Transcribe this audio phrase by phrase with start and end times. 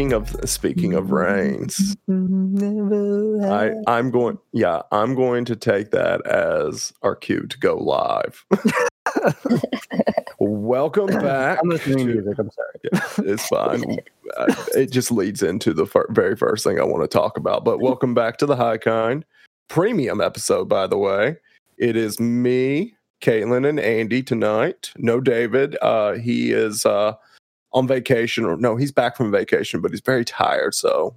[0.00, 6.26] Spe- speaking of speaking of rains, I I'm going yeah I'm going to take that
[6.26, 8.46] as our cue to go live.
[10.38, 11.58] Welcome back.
[11.62, 12.38] I'm listening to to- music.
[12.38, 12.80] I'm sorry.
[12.90, 13.98] Yeah, it's fine.
[14.38, 17.66] Uh, it just leads into the fir- very first thing I want to talk about.
[17.66, 19.26] But welcome back to the High Kind
[19.68, 21.36] premium episode, by the way.
[21.76, 24.92] It is me, Caitlin, and Andy tonight.
[24.96, 25.76] No David.
[25.82, 27.16] Uh, he is uh,
[27.72, 31.14] on vacation, or no, he's back from vacation, but he's very tired, so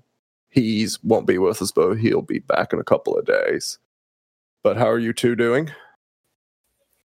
[0.50, 3.80] he's won't be with us, but he'll be back in a couple of days.
[4.64, 5.72] But how are you two doing?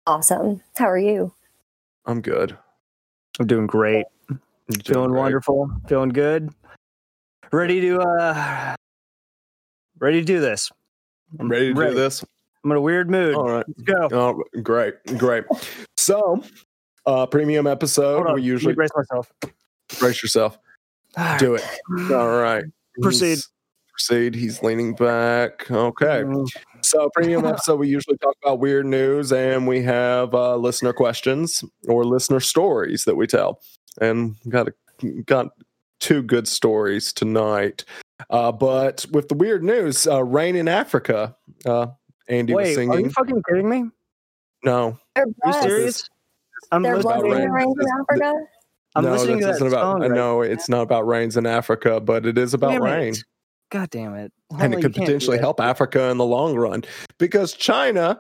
[0.07, 0.63] Awesome.
[0.77, 1.33] How are you?
[2.07, 2.57] I'm good.
[3.41, 4.07] I'm doing great.
[4.29, 5.21] I'm doing Feeling great.
[5.21, 5.71] wonderful.
[5.89, 6.51] Feeling good.
[7.53, 8.75] Ready to uh
[9.99, 10.71] ready to do this.
[11.39, 12.25] I'm ready to do this.
[12.65, 13.35] I'm in a weird mood.
[13.35, 13.65] All right.
[13.69, 14.09] Let's go.
[14.13, 15.45] Oh, great, great.
[15.97, 16.43] So,
[17.09, 18.17] uh, premium episode.
[18.17, 18.35] Hold on.
[18.35, 19.33] We usually brace myself.
[19.99, 20.59] brace yourself.
[21.39, 21.65] Do it.
[22.13, 22.65] All right.
[23.03, 23.27] Proceed.
[23.27, 23.49] He's-
[23.93, 24.35] proceed.
[24.37, 25.69] He's leaning back.
[25.71, 26.23] Okay.
[26.83, 27.77] So, premium episode.
[27.81, 33.05] We usually talk about weird news, and we have uh, listener questions or listener stories
[33.07, 33.61] that we tell.
[34.01, 35.49] And got a, got
[35.99, 37.85] two good stories tonight.
[38.31, 41.35] Uh, but with the weird news, uh, rain in Africa.
[41.67, 41.89] Uh,
[42.29, 42.91] Andy was singing.
[42.91, 43.85] are you fucking kidding me?
[44.63, 45.63] no, They're you blessed.
[45.63, 46.09] serious?
[46.73, 47.21] I'm They're listening.
[47.23, 47.51] blessed rain.
[47.51, 48.35] rains in Africa.
[48.95, 49.83] I'm no, listening to this that isn't about.
[49.83, 50.01] song.
[50.01, 52.91] right no, it's not about rains in Africa, but it is about Damn it.
[52.91, 53.15] rain,
[53.71, 54.33] God damn it.
[54.59, 56.85] and it could potentially help Africa in the long run
[57.19, 58.19] because China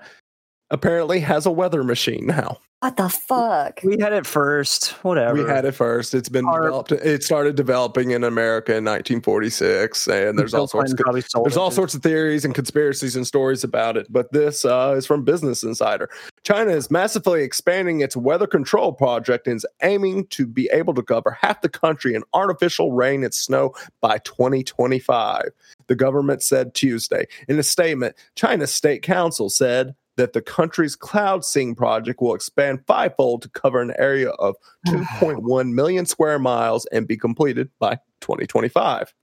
[0.70, 2.58] apparently has a weather machine now.
[2.80, 3.80] What the fuck?
[3.82, 4.90] We had it first.
[5.02, 5.42] Whatever.
[5.42, 6.14] We had it first.
[6.14, 6.92] It's been Our- developed.
[6.92, 10.92] It started developing in America in 1946, and there's all sorts.
[10.92, 10.98] Of,
[11.42, 14.06] there's all sorts of theories and conspiracies and stories about it.
[14.08, 16.08] But this uh, is from Business Insider.
[16.44, 21.02] China is massively expanding its weather control project and is aiming to be able to
[21.02, 25.50] cover half the country in artificial rain and snow by 2025.
[25.88, 27.26] The government said Tuesday.
[27.48, 32.84] In a statement, China's state council said that the country's cloud seeding project will expand
[32.86, 34.56] fivefold to cover an area of
[34.88, 39.14] 2.1 million square miles and be completed by 2025.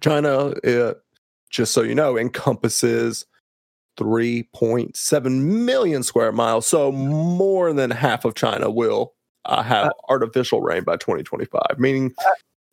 [0.00, 0.94] China, uh,
[1.50, 3.26] just so you know, encompasses
[3.98, 6.66] 3.7 million square miles.
[6.66, 9.12] So more than half of China will
[9.44, 12.14] uh, have artificial rain by 2025, meaning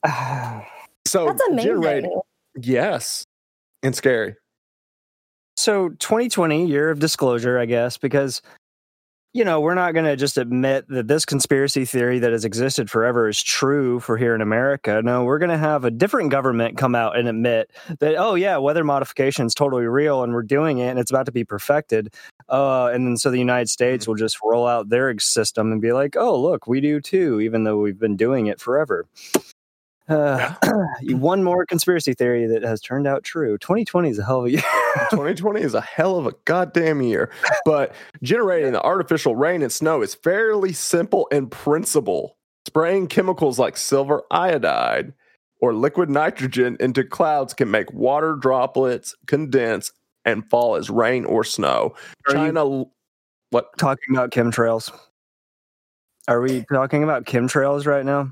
[1.06, 2.22] so That's amazing.
[2.56, 3.26] yes,
[3.84, 4.36] and scary.
[5.58, 8.42] So 2020 year of disclosure i guess because
[9.36, 12.90] you know we're not going to just admit that this conspiracy theory that has existed
[12.90, 15.02] forever is true for here in america.
[15.04, 18.56] No we're going to have a different government come out and admit that oh yeah
[18.58, 22.14] weather modification is totally real and we're doing it and it's about to be perfected
[22.48, 25.92] uh, and then so the united states will just roll out their system and be
[25.92, 29.06] like oh look we do too even though we've been doing it forever
[30.08, 30.54] uh,
[31.10, 34.52] one more conspiracy theory that has turned out true 2020 is a hell of a
[34.52, 34.62] year
[35.12, 37.30] 2020 is a hell of a goddamn year,
[37.66, 37.94] but
[38.24, 42.38] generating the artificial rain and snow is fairly simple in principle.
[42.68, 45.14] Spraying chemicals like silver iodide
[45.62, 49.92] or liquid nitrogen into clouds can make water droplets condense
[50.26, 51.94] and fall as rain or snow.
[52.28, 52.86] Are China,
[53.52, 53.78] what?
[53.78, 54.92] talking about chemtrails.
[56.28, 58.32] Are we talking about chemtrails right now?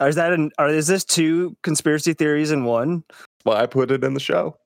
[0.00, 3.04] Or is that an, or is this two conspiracy theories in one?
[3.44, 4.56] Well, I put it in the show.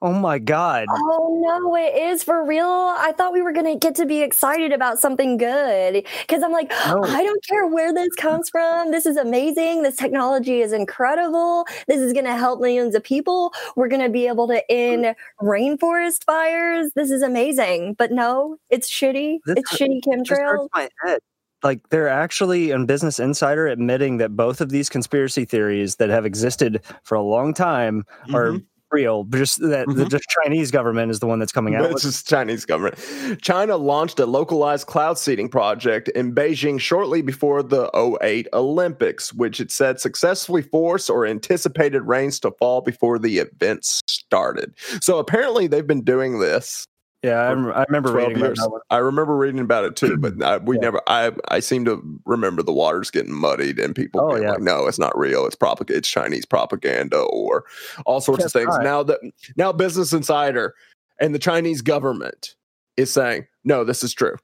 [0.00, 0.86] Oh my god.
[0.90, 2.64] Oh no, it is for real.
[2.64, 6.70] I thought we were gonna get to be excited about something good because I'm like,
[6.86, 7.02] No.
[7.02, 8.92] I don't care where this comes from.
[8.92, 9.82] This is amazing.
[9.82, 11.66] This technology is incredible.
[11.88, 13.52] This is gonna help millions of people.
[13.74, 16.92] We're gonna be able to end rainforest fires.
[16.94, 17.94] This is amazing.
[17.94, 19.38] But no, it's shitty.
[19.46, 20.28] This it's shitty chemtrails.
[20.28, 20.68] This hurts chemtrails.
[20.74, 21.18] my head.
[21.62, 26.24] Like they're actually in Business Insider admitting that both of these conspiracy theories that have
[26.24, 28.64] existed for a long time are Mhm.
[28.92, 30.08] real, just that the Mhm.
[30.08, 31.90] just Chinese government is the one that's coming out.
[31.90, 32.94] It's just Chinese government.
[33.42, 39.60] China launched a localized cloud seeding project in Beijing shortly before the 08 Olympics, which
[39.60, 44.72] it said successfully forced or anticipated rains to fall before the events started.
[45.00, 46.86] So apparently they've been doing this.
[47.22, 48.68] Yeah, I, rem- I remember 12 reading about years.
[48.68, 48.80] one.
[48.90, 50.80] I remember reading about it too, but I, we Yeah.
[50.82, 51.00] never.
[51.06, 54.52] I I seem to remember the waters getting muddied and people Oh, being yeah.
[54.52, 55.44] like, "No, it's not real.
[55.46, 57.64] It's propag- It's Chinese propaganda or
[58.06, 58.84] all sorts That's of things." right.
[58.84, 59.20] Now that
[59.56, 60.74] now Business Insider
[61.20, 62.54] and the Chinese government
[62.96, 64.36] is saying, "No, this is true.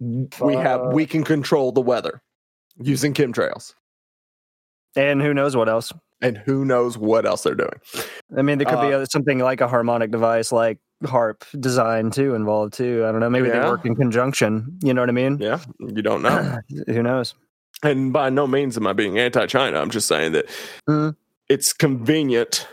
[0.00, 2.22] We have we can control the weather
[2.78, 3.74] using chemtrails."
[4.94, 5.92] And who knows what else?
[6.22, 7.78] And who knows what else they're doing?
[8.36, 12.10] I mean, there could be Uh, other, something like a harmonic device, like HAARP design
[12.10, 13.04] too, involved too.
[13.06, 13.28] I don't know.
[13.30, 14.78] Maybe they work in conjunction.
[14.82, 15.38] You know what I mean?
[15.38, 16.58] Yeah, you don't know.
[16.86, 17.34] Who knows?
[17.82, 19.78] and by no means am I being anti-China.
[19.78, 20.46] I'm just saying that
[20.88, 21.14] Mhm.
[21.50, 22.66] it's convenient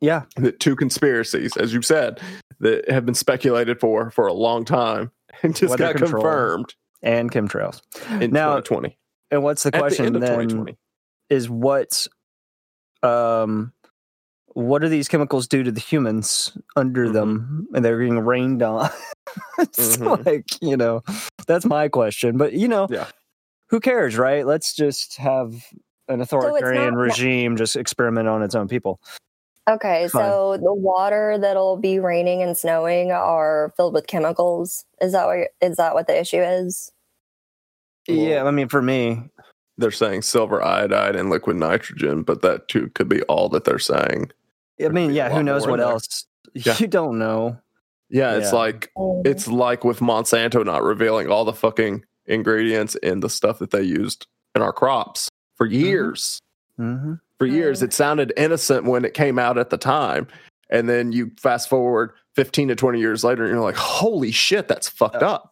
[0.00, 2.18] Yeah, that two conspiracies, as you said,
[2.60, 5.10] that have been speculated for for a long time
[5.42, 7.82] and just Weather got confirmed and chemtrails.
[8.22, 8.96] in Now, 2020.
[9.30, 10.48] And what's the the question of then?
[10.48, 10.78] 2020.
[11.28, 12.06] Is what
[13.02, 13.72] um
[14.54, 17.14] what do these chemicals do to the humans under Mm-hmm.
[17.14, 18.90] them and they're being rained on?
[19.58, 20.24] it's Mhm.
[20.26, 21.02] like, you know,
[21.46, 22.36] that's my question.
[22.36, 23.06] But you know, Yeah.
[23.68, 24.44] who cares, right?
[24.46, 25.54] Let's just have
[26.08, 29.00] an authoritarian not- regime just experiment on its own people.
[29.68, 30.22] Okay, Fine.
[30.24, 34.84] so the water that'll be raining and snowing are filled with chemicals.
[35.00, 36.90] Is that what is that what the issue is?
[38.08, 39.30] yeah, I mean for me,
[39.78, 43.78] They're saying silver iodide and liquid nitrogen, but that too could be all that they're
[43.78, 44.30] saying.
[44.84, 46.26] I mean, yeah, who knows what else?
[46.54, 46.74] Yeah.
[46.78, 47.58] You don't know.
[48.08, 48.58] Yeah, it's Yeah.
[48.58, 48.90] like
[49.24, 53.82] it's like with Monsanto not revealing all the fucking ingredients in the stuff that they
[53.82, 56.40] used in our crops for years.
[56.76, 60.26] hmm For years, it sounded innocent when it came out at the time,
[60.70, 64.66] and then you fast forward fifteen to twenty years later, and you're like, "Holy shit,
[64.66, 65.28] that's fucked Yeah.
[65.30, 65.49] up."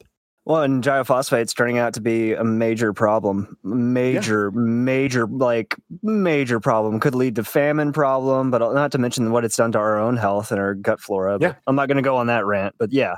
[0.48, 3.58] Well, and glyphosate's turning out to be a major problem.
[3.62, 7.00] Major, major, like major problem.
[7.00, 10.16] Could lead to famine problem, but not to mention what it's done to our own
[10.16, 11.36] health and our gut flora.
[11.38, 11.54] Yeah.
[11.66, 13.16] I'm not going to go on that rant, but yeah,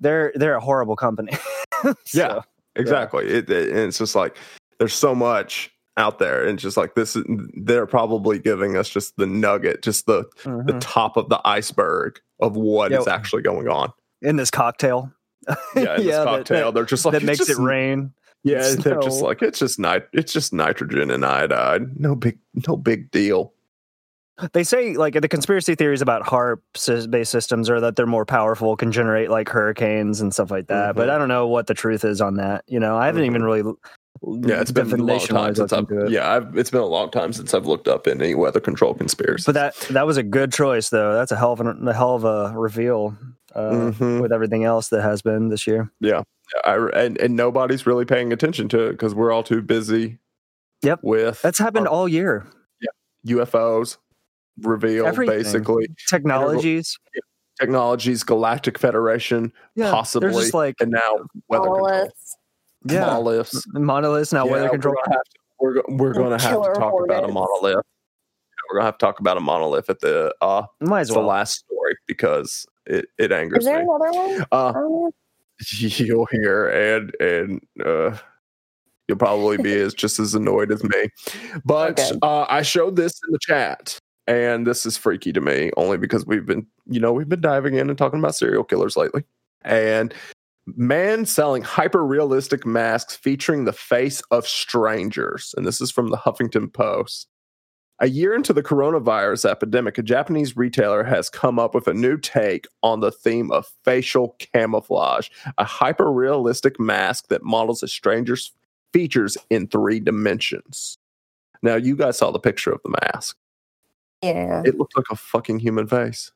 [0.00, 1.32] they're they're a horrible company.
[2.12, 2.28] Yeah.
[2.28, 2.44] So,
[2.76, 3.26] Exactly.
[3.26, 4.36] It, it- and it's just like
[4.78, 7.16] there's so much out there, and just like this,
[7.54, 10.78] they're probably giving us just the nugget, just the the mhm.
[10.80, 13.14] top of the iceberg of what is Yeah.
[13.14, 13.92] actually going on.
[14.20, 15.12] in this cocktail,
[15.76, 18.12] Yeah, in this cocktail, that, they're just like that makes just it rain.
[18.44, 21.98] Yeah, they're just like it's just nit- it's just nitrogen and iodide.
[22.00, 23.52] No big no big deal.
[24.52, 28.76] They say like the conspiracy theories about HAARP based systems are that they're more powerful,
[28.76, 30.96] can generate like hurricanes and stuff like that.
[30.96, 31.12] But Mhm.
[31.12, 32.64] I don't know what the truth is on that.
[32.66, 33.62] You know, I haven't even really.
[34.24, 36.10] Yeah, it's been a long time since I've it.
[36.10, 39.44] yeah, I've, it's been a long time since I've looked up any weather control conspiracy.
[39.46, 41.12] But that that was a good choice, though.
[41.14, 43.16] That's a hell of a, a hell of a reveal
[43.54, 44.20] uh, Mhm.
[44.22, 45.90] with everything else that has been this year.
[46.00, 46.22] Yeah,
[46.64, 50.18] I, and and nobody's really paying attention to it because we're all too busy.
[50.82, 51.00] Yep.
[51.02, 52.44] with That's happened our all year.
[53.26, 53.98] UFOs
[54.60, 55.38] reveal Everything.
[55.38, 56.98] basically Technologies,
[57.60, 61.00] technologies, Galactic Federation, yeah, possibly, They're just like and now
[61.48, 61.80] weather control.
[61.86, 62.36] Monoliths.
[62.88, 63.64] yeah, Monoliths.
[63.74, 64.44] monoliths now.
[64.46, 64.94] Yeah, weather we're control.
[65.04, 67.76] gonna have to- We're, we're going to have to talk about a monolith.
[68.68, 71.14] We're going to have to talk about a monolith at the uh, Might as the
[71.20, 71.26] well.
[71.28, 73.84] last story because it, it angers Is there me.
[73.84, 74.44] another one?
[74.52, 75.10] Uh, Um,
[75.78, 78.16] you'll hear and and uh,
[79.06, 81.08] you'll probably be as just as annoyed as me.
[81.64, 82.18] But Okay.
[82.22, 86.26] uh, I showed this in the chat, and this is freaky to me only because
[86.26, 89.24] we've been you know we've been diving in and talking about serial killers lately,
[89.62, 90.12] and
[90.66, 96.16] man selling hyper realistic masks featuring the face of strangers, and this is from the
[96.16, 97.28] Huffington Post.
[98.02, 102.18] A year into the coronavirus epidemic, a Japanese retailer has come up with a new
[102.18, 108.50] take on the theme of facial camouflage, a hyper realistic mask that models a stranger's
[108.92, 110.98] features in three dimensions.
[111.62, 113.36] Now, you guys saw the picture of the mask.
[114.20, 114.62] yeah.
[114.64, 116.32] It looked like a fucking human face.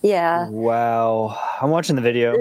[0.00, 0.48] Yeah.
[0.48, 2.34] Wow, I'm watching the video.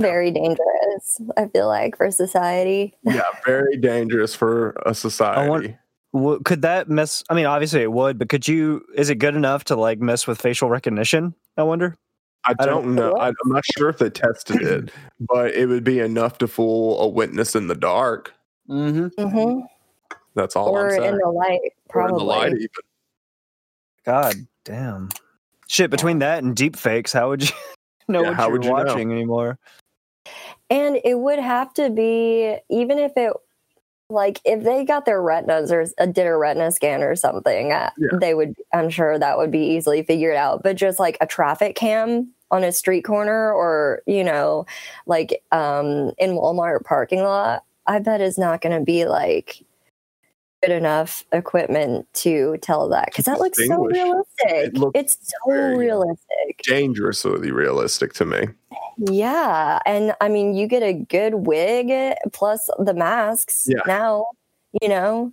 [0.00, 2.96] Very dangerous, I feel like, for society.
[3.04, 5.76] Yeah, very dangerous for a society.
[6.14, 7.22] W- Could that mess?
[7.30, 8.84] I mean, obviously it would, but could you?
[8.94, 11.34] Is it good enough to like mess with facial recognition?
[11.56, 11.96] I wonder.
[12.46, 13.12] I I don't- don't know.
[13.18, 14.90] I, I'm not sure if they tested it,
[15.20, 18.34] but it would be enough to fool a witness in the dark.
[18.68, 19.28] Mm-hmm.
[19.28, 19.60] hmm
[20.34, 21.12] That's all Or I'm saying.
[21.14, 21.60] in the light,
[21.94, 22.68] Or in the light, even.
[24.04, 25.08] God damn.
[25.68, 27.54] Shit, between that and deep fakes, how would you
[28.08, 28.84] know Yeah, what how you're would you know?
[28.84, 29.58] watching anymore?
[30.68, 33.32] And it would have to be, even if it,
[34.12, 37.90] like, if they got their retinas or uh, did a retina scan or something, uh,
[37.98, 38.18] Yeah.
[38.20, 40.62] they would, I'm sure that would be easily figured out.
[40.62, 44.66] But just like a traffic cam on a street corner or, you know,
[45.06, 49.64] like um, in Walmart parking lot, I bet is not going to be like
[50.62, 54.26] good enough equipment to tell that because that looks so realistic.
[54.46, 56.60] It looks it's so realistic.
[56.64, 58.46] Dangerously realistic to me.
[58.98, 63.64] Yeah, and I mean, you get a good wig plus the masks.
[63.66, 63.82] Yeah.
[63.86, 64.26] Now,
[64.80, 65.32] you know,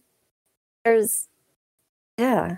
[0.85, 1.27] there's,
[2.17, 2.57] yeah,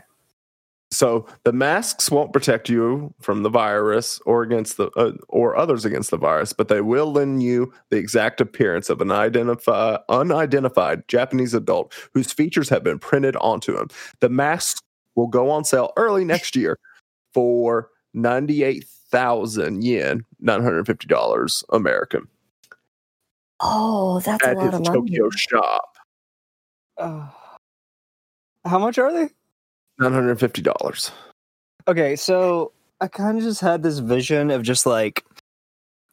[0.94, 5.86] So the masks won't protect you from the virus or against the uh, or others
[5.86, 11.08] against the virus, but they will lend you the exact appearance of an identify, unidentified
[11.08, 13.88] Japanese adult whose features have been printed onto him.
[14.20, 14.82] The masks
[15.16, 16.78] will go on sale early next year
[17.34, 22.28] for ninety eight thousand yen, nine hundred fifty dollars American,
[23.60, 25.00] oh, that's a at lot his of money.
[25.00, 25.96] Tokyo shop.
[26.98, 27.28] Uh,
[28.66, 29.30] how much are they?
[30.00, 31.12] Nine hundred fifty dollars.
[31.88, 35.26] Okay, so I kind of just had this vision of just like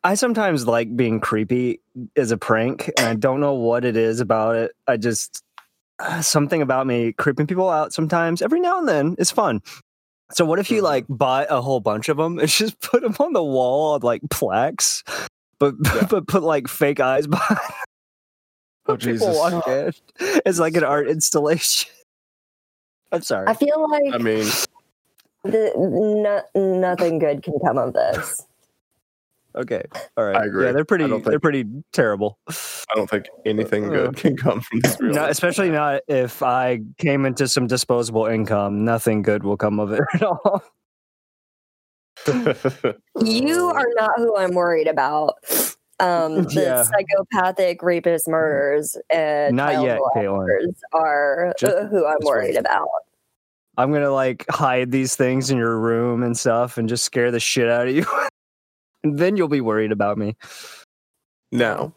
[0.05, 1.81] I sometimes like being creepy
[2.17, 4.73] as a prank, and I don't know what it is about it.
[4.87, 5.43] I just
[5.99, 8.41] uh, something about me creeping people out sometimes.
[8.41, 9.61] Every now and then, it's fun.
[10.33, 10.85] So what if you Mhm.
[10.85, 14.05] like buy a whole bunch of them and just put them on the wall of
[14.05, 15.03] like plaques,
[15.59, 16.07] but Yeah.
[16.11, 17.59] but put like fake eyes behind?
[18.87, 19.35] Oh Jesus!
[19.37, 19.93] walk in.
[20.47, 21.91] It's like an art installation.
[23.13, 23.47] I'm sorry.
[23.49, 24.47] I feel like I mean,
[25.45, 26.43] the, no,
[26.79, 28.45] nothing good can come of this.
[29.59, 29.83] Okay,
[30.17, 30.37] all right.
[30.37, 30.67] I agree.
[30.67, 31.05] Yeah, they're pretty.
[31.05, 32.39] I don't They're pretty terrible.
[32.49, 34.97] I don't think anything good can come from this.
[35.01, 38.85] Real Not, especially not if I came into some disposable income.
[38.85, 40.63] Nothing good will come of it at all.
[42.27, 45.35] You are not who I'm worried about.
[46.01, 46.83] Um, the Yeah.
[46.85, 50.73] psychopathic rapist murders and Not yet, Caitlin.
[50.93, 52.59] are Just- uh, who I'm worried wait.
[52.59, 52.89] about.
[53.77, 57.39] I'm gonna like hide these things in your room and stuff, and just scare the
[57.41, 58.05] shit out of you.
[59.05, 60.37] And then you'll be worried about me.
[61.53, 61.93] now,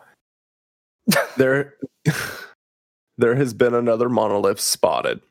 [1.37, 1.75] there,
[3.17, 5.21] there has been another monolith spotted,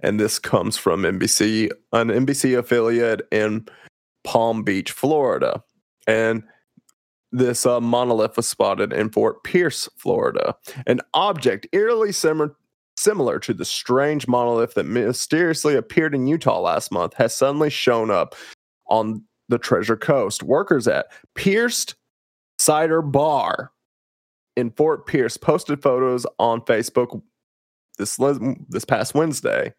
[0.00, 3.66] and this comes from NBC, an NBC affiliate in
[4.24, 5.62] Palm Beach, Florida,
[6.06, 6.42] and
[7.30, 10.54] this uh, monolith was spotted in Fort Pierce, Florida.
[10.86, 12.54] An object eerily similar
[12.98, 18.10] similar to the strange monolith that mysteriously appeared in Utah last month has suddenly shown
[18.10, 18.34] up
[18.88, 20.42] on the Treasure Coast.
[20.42, 21.94] Workers at Pierced
[22.58, 23.72] Cider Bar
[24.56, 27.22] in Fort Pierce posted photos on Facebook
[27.98, 28.18] this
[28.68, 29.74] this past Wednesday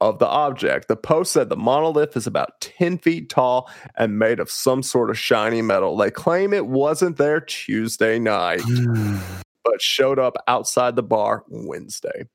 [0.00, 0.88] of the object.
[0.88, 5.10] The post said the monolith is about 10 feet tall and made of some sort
[5.10, 5.96] of shiny metal.
[5.96, 8.62] They claim it wasn't there Tuesday night,
[9.64, 12.26] but showed up outside the bar Wednesday.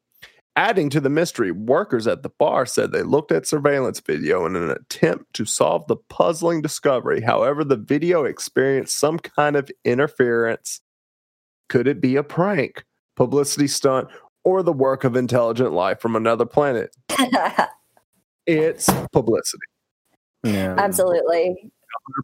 [0.57, 4.55] Adding to the mystery, workers at the bar said they looked at surveillance video in
[4.55, 7.21] an attempt to solve the puzzling discovery.
[7.21, 10.81] However, the video experienced some kind of interference.
[11.69, 12.85] Could it be a prank,
[13.15, 14.07] publicity stunt,
[14.43, 16.89] or the work of intelligent life from another planet?
[18.47, 19.65] It's publicity.
[20.43, 20.73] yeah.
[20.77, 21.69] Absolutely.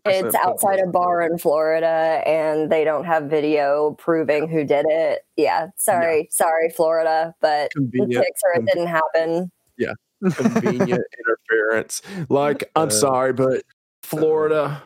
[0.06, 4.86] 100% It's outside a bar in Florida and they don't have video proving who did
[4.90, 5.26] it.
[5.38, 5.68] Yeah.
[5.78, 6.28] Sorry.
[6.32, 8.26] Sorry, Florida, but Convenient.
[8.26, 9.52] pics or, it didn't happen.
[9.78, 9.94] Yeah.
[10.34, 12.02] Convenient interference.
[12.30, 13.64] Like, I'm Uh, sorry, but
[14.04, 14.84] Florida,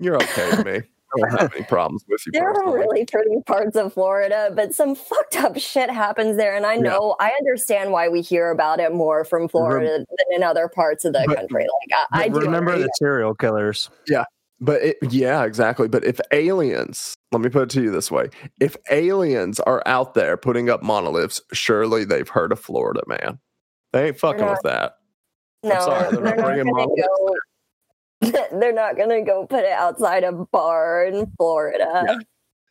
[0.00, 0.82] you're okay with me.
[1.16, 2.32] I don't have any problems with you.
[2.32, 6.54] There are really pretty parts of Florida, but some fucked up shit happens there.
[6.56, 6.80] And I Yeah.
[6.80, 11.04] know, I understand why we hear about it more from Florida than in other parts
[11.04, 11.62] of the But- country.
[11.62, 12.84] Like, I, I do remember agree.
[12.84, 13.90] the serial killers.
[14.08, 14.24] Yeah.
[14.60, 15.88] But it, yeah, exactly.
[15.88, 18.28] But if aliens, let me put it to you this way:
[18.60, 23.40] if aliens are out there putting up monoliths, surely they've heard of Florida, man.
[23.92, 24.92] They ain't fucking not- with that.
[25.64, 27.34] No, sorry, they're not bringing gonna monoliths go.
[28.52, 32.04] They're not going to go put it outside a bar in Florida.
[32.06, 32.16] Yeah.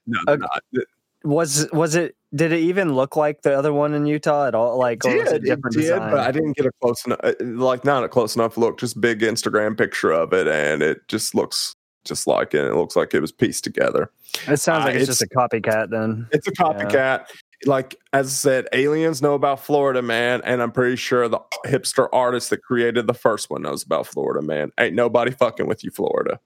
[0.06, 0.42] No, they're Okay.
[0.74, 0.84] not.
[1.24, 2.18] Was was it?
[2.36, 4.78] Did it even look like the other one in Utah at all?
[4.78, 6.12] Like, or was did, it it different did, design?
[6.12, 8.78] but I didn't get a close enough, uh, like not a close enough look.
[8.78, 12.66] Just big Instagram picture of it, and it just looks just like it.
[12.66, 14.12] It looks like it was pieced together.
[14.50, 15.92] it sounds uh, like it's, it's- just a copycat.
[15.92, 17.28] Then It's a copycat.
[17.66, 22.10] Like as I said, aliens know about Florida, man, and I'm pretty sure the hipster
[22.12, 24.72] artist that created the first one knows about Florida, man.
[24.80, 26.40] Ain't nobody fucking with you, Florida.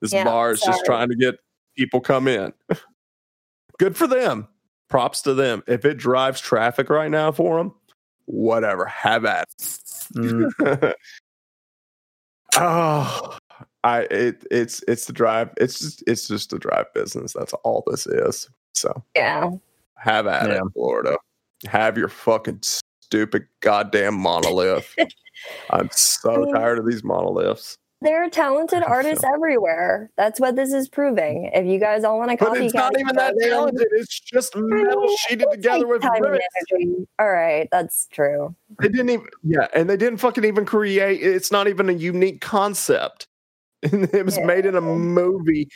[0.00, 1.36] This Yeah, bar is just trying to get
[1.76, 2.52] people come in.
[3.78, 4.48] Good for them.
[4.88, 5.62] Props to them.
[5.66, 7.74] If it drives traffic right now for them,
[8.26, 8.86] whatever.
[8.86, 9.80] Have at it.
[10.14, 10.92] Mm,
[12.56, 13.36] oh,
[13.84, 15.50] I it it's it's the drive.
[15.58, 17.32] It's just it's just the drive business.
[17.32, 18.48] That's all this is.
[18.74, 19.50] So Yeah.
[19.98, 20.56] Have at Yeah.
[20.56, 21.16] it, Florida.
[21.66, 22.60] Have your fucking
[23.02, 24.94] stupid goddamn monolith.
[25.70, 27.76] I'm so tired of these monoliths.
[28.02, 30.10] There are talented artists feel- everywhere.
[30.16, 31.50] That's what this is proving.
[31.54, 33.86] If you guys all want to But it's not even that talented.
[33.92, 37.06] It's just metal sheeted together with energy.
[37.18, 38.54] All right, that's true.
[38.82, 42.42] They didn't even yeah, and they didn't fucking even create it's not even a unique
[42.42, 43.28] concept.
[43.82, 45.68] it was made in a movie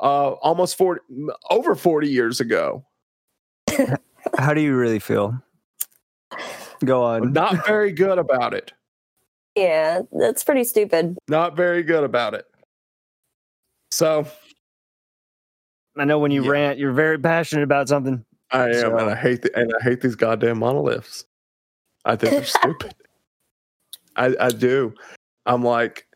[0.00, 1.00] uh almost 40
[1.50, 2.84] over 40 years ago.
[4.38, 5.40] how do you really feel?
[6.84, 7.32] Go on.
[7.32, 8.72] Not very good about it.
[9.56, 11.18] Yeah, that's pretty stupid.
[11.28, 12.46] Not very good about it.
[13.90, 14.26] So
[15.98, 16.50] I know when you Yeah.
[16.50, 18.24] rant, you're very passionate about something.
[18.52, 21.24] I am, So- and I hate the, and I hate these goddamn monoliths.
[22.04, 22.94] I think they're stupid.
[24.16, 24.94] I, I do.
[25.46, 26.06] I'm like,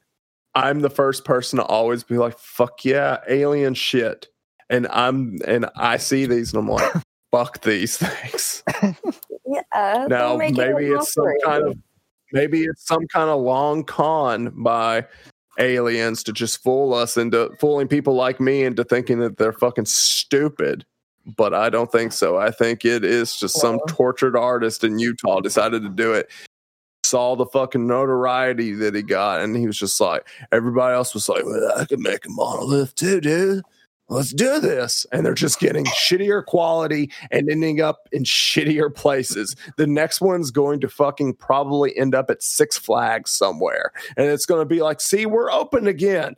[0.55, 4.29] I'm the first person to always be like, "Fuck yeah, alien shit,"
[4.71, 6.93] and I'm and I see these and I'm like,
[7.35, 8.63] fuck these things.
[9.47, 10.07] Yeah.
[10.09, 11.79] Now make it maybe it's some kind of
[12.33, 15.07] maybe it's some kind of long con by
[15.59, 19.87] aliens to just fool us into fooling people like me into thinking that they're fucking
[19.87, 20.85] stupid.
[21.37, 22.37] But I don't think so.
[22.37, 26.31] I think it is just some tortured artist in Utah decided to do it.
[27.03, 31.29] Saw the fucking notoriety that he got, and he was just like, everybody else was
[31.29, 33.65] like, well, I could make a monolith too, dude.
[34.09, 35.07] Let's do this.
[35.13, 39.57] And they're just getting shittier quality and ending up in shittier places.
[39.77, 43.93] The next one's going to fucking probably end up at Six Flags somewhere.
[44.17, 46.35] And it's going to be like, see, we're open again.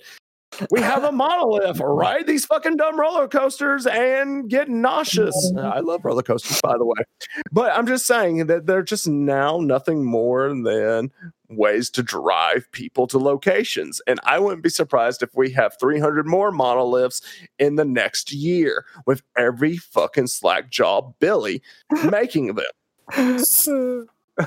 [0.70, 5.52] We have a monolith, ride these fucking dumb roller coasters and get nauseous.
[5.58, 7.04] I love roller coasters, by the way.
[7.52, 11.10] But I'm just saying that they're just now nothing more than
[11.48, 14.00] ways to drive people to locations.
[14.06, 17.20] And I wouldn't be surprised if we have 300 more monoliths
[17.58, 21.62] in the next year with every fucking slack jaw Billy
[22.10, 22.64] making them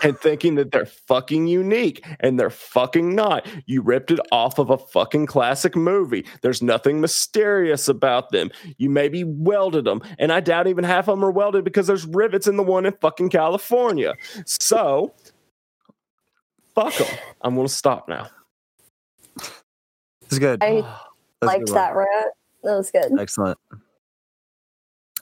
[0.03, 3.47] and thinking that they're fucking unique and they're fucking not.
[3.65, 6.25] You ripped it off of a fucking classic movie.
[6.41, 8.51] There's nothing mysterious about them.
[8.77, 12.05] You maybe welded them, and I doubt even half of them are welded because there's
[12.05, 14.13] rivets in the one in fucking California.
[14.45, 15.13] So,
[16.75, 17.07] fuck them.
[17.41, 18.29] I'm gonna stop now.
[20.23, 20.63] It's good.
[20.63, 20.81] I
[21.41, 22.33] That's liked good that rant.
[22.63, 23.19] That was good.
[23.19, 23.57] Excellent.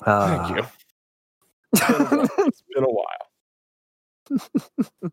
[0.03, 0.63] Thank Uh, you.
[1.73, 3.26] It's been a while.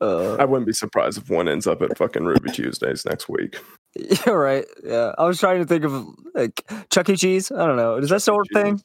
[0.00, 3.56] uh, I wouldn't be surprised if one ends up at fucking Ruby Tuesdays next week.
[4.26, 4.64] you're right.
[4.84, 7.16] Yeah, I was trying to think of like Chuck E.
[7.16, 7.50] Cheese.
[7.50, 7.96] I don't know.
[7.96, 8.80] Is that still a thing?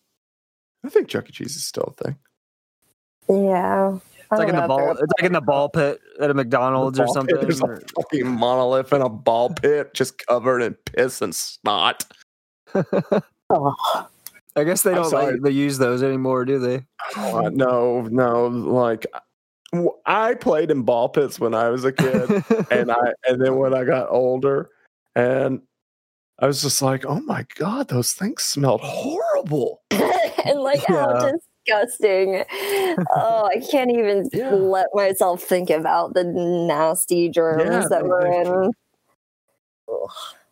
[0.86, 1.32] I think Chuck E.
[1.32, 2.18] Cheese is still a thing.
[3.30, 4.00] Yeah.
[4.34, 4.92] It's like in the ball.
[4.92, 7.36] It's like in the ball pit at a McDonald's or something.
[7.36, 12.06] pit, There's a fucking monolith in a ball pit just covered in piss and snot.
[13.50, 14.08] Oh,
[14.56, 16.86] I guess they don't like, they use those anymore, do they?
[17.18, 19.06] Uh, no, no, like
[20.06, 22.30] I played in ball pits when I was a kid,
[22.72, 24.70] and I and then when I got older,
[25.16, 25.62] and
[26.40, 29.82] I was just like, oh my god, those things smelled horrible.
[29.92, 31.32] and like how Yeah.
[31.66, 32.44] disgusting.
[33.16, 34.50] oh, I can't even Yeah.
[34.52, 38.72] let myself think about the nasty germs Yeah, that were in.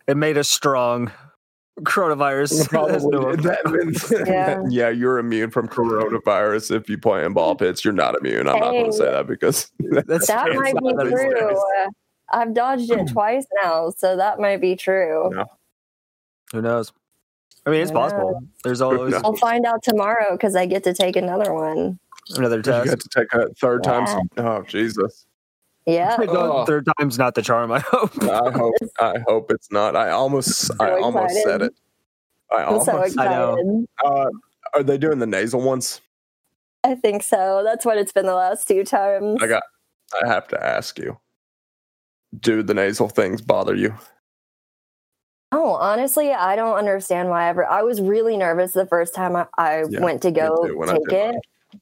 [0.08, 1.12] it made us strong.
[1.84, 2.50] Coronavirus.
[2.90, 4.64] has no Probably, that, Yeah.
[4.70, 7.84] yeah, you're immune from coronavirus if you play in ball pits.
[7.84, 8.48] You're not immune.
[8.48, 11.32] I'm not going to say that because That's That might be That is true.
[11.32, 11.58] true.
[11.80, 11.90] Uh,
[12.34, 15.30] I've dodged it twice now, so that might be true.
[15.34, 15.46] No.
[16.54, 16.92] Who knows?
[17.66, 18.42] I mean, it's Who possible.
[18.64, 19.22] There's always knows?
[19.24, 22.00] I'll find out tomorrow because I get to take another one.
[22.36, 22.88] another you test.
[22.90, 24.06] got to take a third time.
[24.38, 24.44] Yeah.
[24.60, 25.26] Oh Jesus!
[25.86, 26.18] Yeah.
[26.20, 26.66] Oh.
[26.66, 27.72] Third time's not the charm.
[27.72, 28.12] I hope.
[28.24, 29.96] I hope I hope it's not.
[29.96, 31.74] I almost I So almost said it.
[32.52, 33.20] I I'm so almost.
[33.20, 33.86] I know.
[34.04, 34.30] Uh,
[34.74, 36.02] are they doing the nasal ones?
[36.84, 37.62] I think so.
[37.64, 39.42] That's what it's been the last two times.
[39.42, 39.64] I got.
[40.24, 41.18] I have to ask you.
[42.40, 43.94] Do the nasal things bother you?
[45.52, 47.66] Oh, honestly, I don't understand why ever.
[47.66, 50.90] I was really nervous the first time I, I Yeah, went to go too, when
[50.90, 51.32] I take it.
[51.34, 51.42] mine.
[51.74, 51.80] Yeah,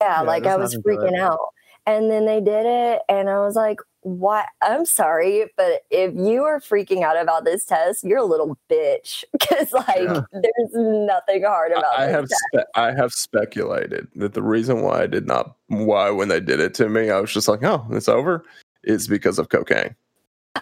[0.00, 1.38] Yeah, like I was freaking out.
[1.86, 4.46] And then they did it, and I was like, "What?
[4.62, 9.24] I'm sorry, but if you are freaking out about this test, you're a little bitch."
[9.32, 10.20] Because like, Yeah.
[10.32, 12.00] there's nothing hard about it.
[12.00, 16.28] I have spe- I have speculated that the reason why I did not why when
[16.28, 18.44] they did it to me I was just like oh it's over
[18.84, 19.94] is because of cocaine.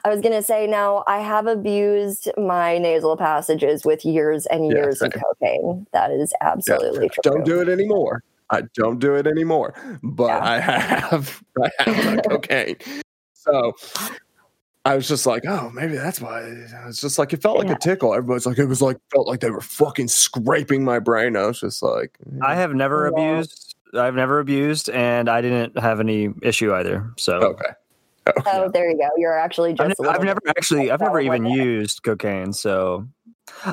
[0.05, 4.77] I was gonna say now I have abused my nasal passages with years and Yeah,
[4.77, 5.87] years of cocaine.
[5.93, 7.23] That is absolutely true.
[7.23, 8.23] Don't do it anymore.
[8.51, 9.75] I don't do it anymore.
[10.03, 10.41] But Yeah.
[10.43, 12.77] I have I have cocaine.
[13.35, 13.73] So
[14.85, 16.41] I was just like, oh, maybe that's why.
[16.87, 18.15] It's just like it felt like a tickle.
[18.15, 21.37] Everybody's like, it was like felt like they were fucking scraping my brain.
[21.37, 23.23] I was just like, I have never Yeah.
[23.23, 23.77] abused.
[23.95, 27.11] I've never abused, and I didn't have any issue either.
[27.17, 27.65] So okay,
[28.29, 28.51] okay.
[28.53, 29.09] Oh, there you go.
[29.17, 30.01] You're actually I've, just.
[30.01, 32.53] ne- a I've never actually, I've never Oh, even used cocaine.
[32.53, 33.09] So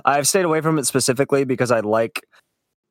[0.06, 2.26] I've stayed away from it specifically because I like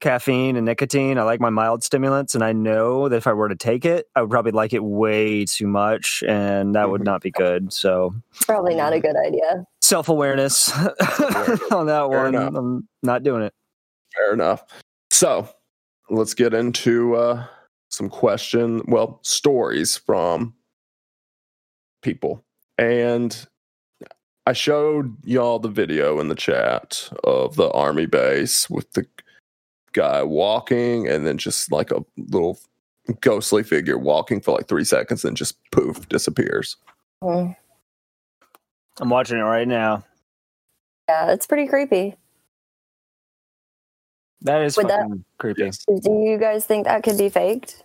[0.04, 1.18] caffeine and nicotine.
[1.18, 4.06] I like my mild stimulants, and I know that if I were to take it,
[4.14, 7.04] I would probably like it way too much, and that would Mhm.
[7.06, 7.72] not be good.
[7.72, 9.64] So Probably not a good idea.
[9.80, 12.34] self awareness on that Fair one.
[12.34, 12.54] enough.
[12.54, 13.54] I'm not doing it.
[14.14, 14.62] Fair enough.
[15.10, 15.48] So
[16.10, 17.46] let's get into uh,
[17.88, 20.54] some question, well, stories from
[22.02, 22.44] people.
[22.76, 23.46] And
[24.46, 29.06] I showed y'all the video in the chat of the army base with the
[29.94, 32.58] guy walking and then just like a little
[33.20, 36.76] ghostly figure walking for like three seconds and just poof disappears.
[37.22, 37.56] Mm.
[39.00, 40.04] I'm watching it right now.
[41.08, 42.14] Yeah, it's pretty creepy.
[44.42, 45.70] That is Would that- creepy.
[46.02, 47.82] Do you guys think that could be faked?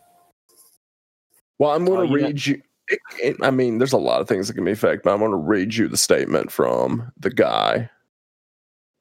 [1.58, 2.62] Well, I'm going Oh, to you know- read you.
[2.90, 5.20] It, it- I mean, there's a lot of things that can be faked, but I'm
[5.20, 7.90] going to read you the statement from the guy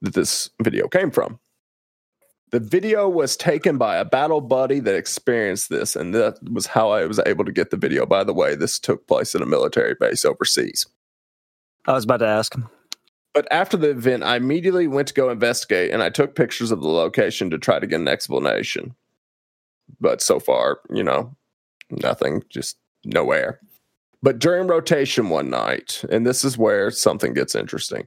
[0.02, 1.40] that this video came from.
[2.50, 6.90] The video was taken by a battle buddy that experienced this, and that was how
[6.90, 8.06] I was able to get the video.
[8.06, 10.86] By the way, this took place at a military base overseas.
[11.86, 12.54] I was about to ask.
[13.34, 16.80] But after the event, I immediately went to go investigate and I took pictures of
[16.80, 18.94] the location to try to get an explanation.
[20.00, 21.36] But so far, you know,
[21.90, 23.60] nothing, just nowhere.
[24.22, 28.06] But during rotation one night, and this is where something gets interesting.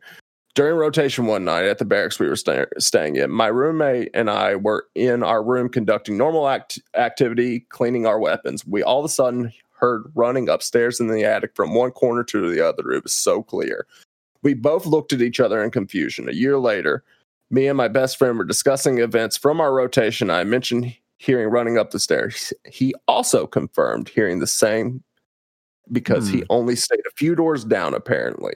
[0.54, 4.30] During rotation one night at the barracks we were sta- staying in, my roommate and
[4.30, 8.66] I were in our room conducting normal act- activity, cleaning our weapons.
[8.66, 12.54] We all of a sudden heard running upstairs in the attic from one corner to
[12.54, 12.92] the other.
[12.92, 13.88] It was so clear.
[14.44, 16.28] We both looked at each other in confusion.
[16.28, 17.04] A year later,
[17.50, 20.30] me and my best friend were discussing events from our rotation.
[20.30, 22.52] I mentioned hearing running up the stairs.
[22.66, 25.04] He also confirmed hearing the same
[25.92, 26.46] because he hmm.
[26.50, 28.54] only stayed a few doors down, apparently.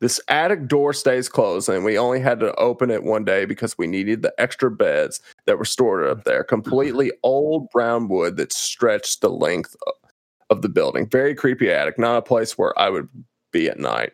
[0.00, 3.78] This attic door stays closed, and we only had to open it one day because
[3.78, 6.44] we needed the extra beds that were stored up there.
[6.44, 11.08] Completely old brown wood that stretched the length of- the building.
[11.08, 13.08] Very creepy attic, not a place where I would
[13.50, 14.12] be at night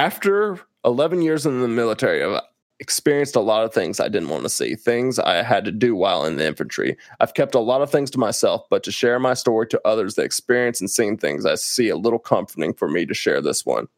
[0.00, 2.40] after 11 years in the military, I've uh,
[2.78, 5.94] experienced a lot of things I didn't want to see, things I had to do
[5.94, 6.96] while in the infantry.
[7.20, 10.14] I've kept a lot of things to myself, but to share my story to others
[10.14, 13.66] that experience and seen things, I see a little comforting for me to share this
[13.66, 13.88] one.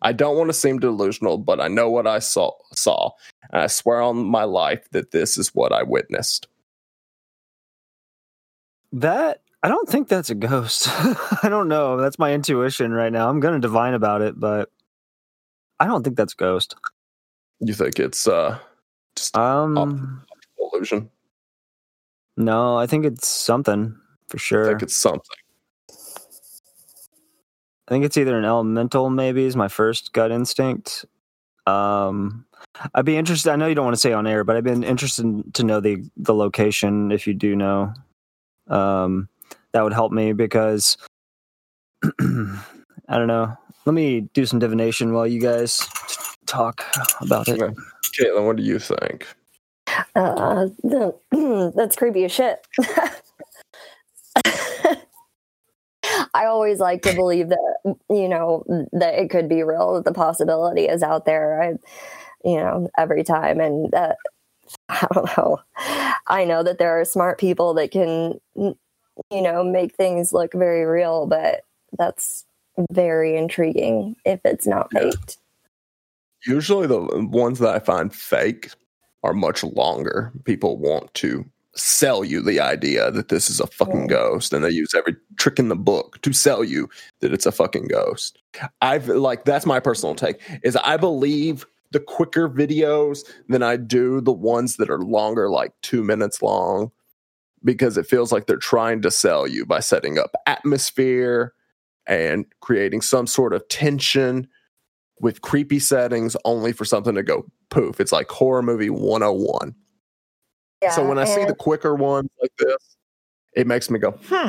[0.00, 3.10] I don't want to seem delusional, but I know what I saw, saw
[3.52, 6.48] and I swear on my life that this is what I witnessed.
[8.92, 10.88] That I don't think that's a ghost.
[10.90, 11.96] I don't know.
[11.98, 13.28] That's my intuition right now.
[13.28, 14.70] I'm gonna divine about it, but
[15.78, 16.74] I don't think that's a ghost.
[17.60, 18.58] You think it's uh,
[19.16, 20.24] just Um,
[20.58, 21.10] illusion?
[22.36, 23.96] no, I think it's something
[24.28, 24.64] for sure.
[24.64, 25.36] I think it's something.
[27.88, 31.04] I think it's either an elemental, maybe, is my first gut instinct.
[31.66, 32.46] Um,
[32.94, 33.50] I'd be interested.
[33.50, 35.80] I know you don't want to say on air, but I've been interested to know
[35.80, 37.10] the the location.
[37.12, 37.92] If you do know,
[38.68, 39.28] um,
[39.72, 40.96] that would help me because
[42.20, 43.56] I don't know.
[43.84, 45.86] Let me do some divination while you guys
[46.46, 46.84] talk
[47.20, 47.60] about it.
[47.60, 47.74] Okay.
[48.18, 49.26] Caitlin, what do you think?
[50.14, 50.66] Uh,
[51.74, 52.64] that's creepy as shit.
[56.34, 59.94] I always like to believe that you know that it could be real.
[59.94, 61.62] That the possibility is out there.
[61.62, 61.68] I,
[62.44, 64.16] you know, every time, and that
[64.88, 65.60] I don't know.
[66.26, 68.76] I know that there are smart people that can, you
[69.30, 71.64] know, make things look very real, but
[71.98, 72.44] that's
[72.90, 75.38] very intriguing if it's not faked.
[76.46, 78.70] Usually, the ones that I find fake
[79.22, 80.32] are much longer.
[80.44, 84.70] People want to sell you the idea that this is a fucking ghost, and they
[84.70, 86.88] use every trick in the book to sell you
[87.20, 88.38] that it's a fucking ghost.
[88.80, 90.40] I've like that's my personal take.
[90.62, 95.72] Is I believe the quicker videos than I do the ones that are longer, like
[95.82, 96.90] two minutes long,
[97.64, 101.52] because it feels like they're trying to sell you by setting up atmosphere
[102.06, 104.48] and creating some sort of tension
[105.20, 108.00] with creepy settings only for something to go poof.
[108.00, 109.74] It's like horror movie 101.
[110.82, 112.96] Yeah, so when I see the quicker ones like this,
[113.54, 114.48] it makes me go, hmm,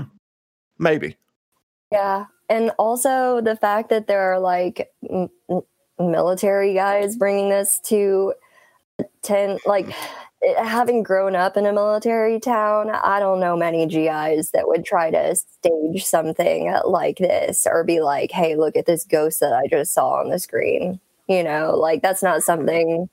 [0.79, 1.15] maybe.
[1.91, 2.25] Yeah.
[2.49, 5.61] And also the fact that there are like m- m-
[5.99, 8.33] military guys bringing this to
[9.21, 9.93] 10, like
[10.57, 15.11] having grown up in a military town, I don't know many GIs that would try
[15.11, 19.67] to stage something like this or be like, hey, look at this ghost that I
[19.67, 20.99] just saw on the screen.
[21.27, 23.07] You know, like that's not something,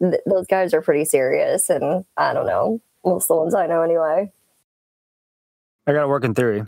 [0.00, 1.70] th- those guys are pretty serious.
[1.70, 4.32] And I don't know, most of the ones I know anyway.
[5.86, 6.64] I got a working theory.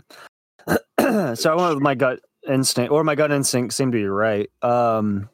[0.99, 4.49] so I went with my gut instinct, or my gut instinct seemed to be right.
[4.61, 5.29] Um,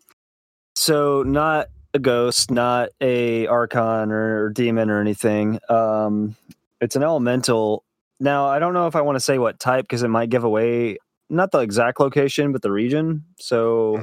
[0.76, 5.60] so not a ghost, not a archon or, demon or anything.
[5.70, 6.36] Um,
[6.82, 7.84] it's an elemental.
[8.20, 10.44] Now I don't know if I want to say what type because it might give
[10.44, 10.98] away
[11.30, 13.24] not the exact location, but the region.
[13.40, 14.02] So,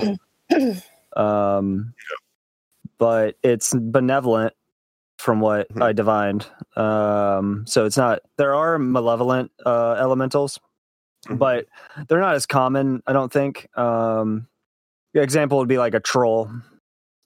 [1.16, 1.94] um,
[3.02, 4.54] but it's benevolent
[5.18, 5.82] from what Mhm.
[5.82, 6.46] I divined.
[6.76, 8.20] Um, so it's not.
[8.38, 10.60] There are malevolent uh, elementals,
[11.26, 11.38] Mhm.
[11.38, 11.66] but
[12.06, 13.02] they're not as common.
[13.08, 13.68] I don't think.
[13.76, 14.46] Um,
[15.14, 16.48] example would be like a troll.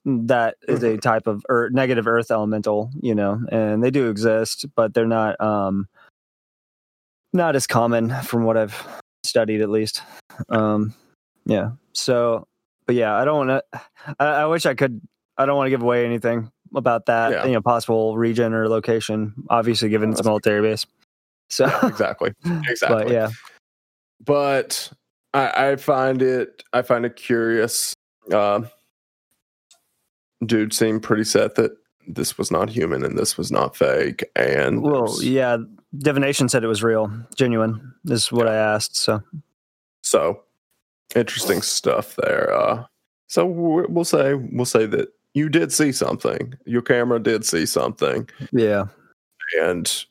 [0.06, 4.64] That is a type of or negative earth elemental, you know, and they do exist,
[4.76, 5.88] but they're not um,
[7.34, 8.74] not as common from what I've
[9.24, 10.02] studied, at least.
[10.48, 10.94] Um,
[11.44, 11.72] yeah.
[11.92, 12.46] So,
[12.86, 13.80] but yeah, I don't want to.
[14.18, 15.02] I, I wish I could.
[15.38, 17.46] I don't want to give away anything, about that, Yeah.
[17.46, 19.34] you know, possible region or location.
[19.50, 20.86] Obviously, given it's a military base.
[21.48, 22.32] So, exactly.
[22.68, 23.04] Exactly.
[23.04, 23.28] but yeah,
[24.24, 24.90] but
[25.34, 27.94] I, I find it I find it curious.
[28.32, 28.62] Uh,
[30.44, 31.72] dude seemed pretty set that
[32.08, 34.24] this was not human and this was not fake.
[34.34, 35.58] And well, yeah,
[35.98, 37.94] divination said it was real, genuine.
[38.06, 38.96] Is what I asked.
[38.96, 39.22] So,
[40.02, 40.42] so
[41.14, 42.52] interesting stuff there.
[42.52, 42.84] Uh,
[43.28, 46.54] so we'll say we'll say that you did see something.
[46.64, 48.86] Your camera did see something, yeah.
[49.60, 50.06] and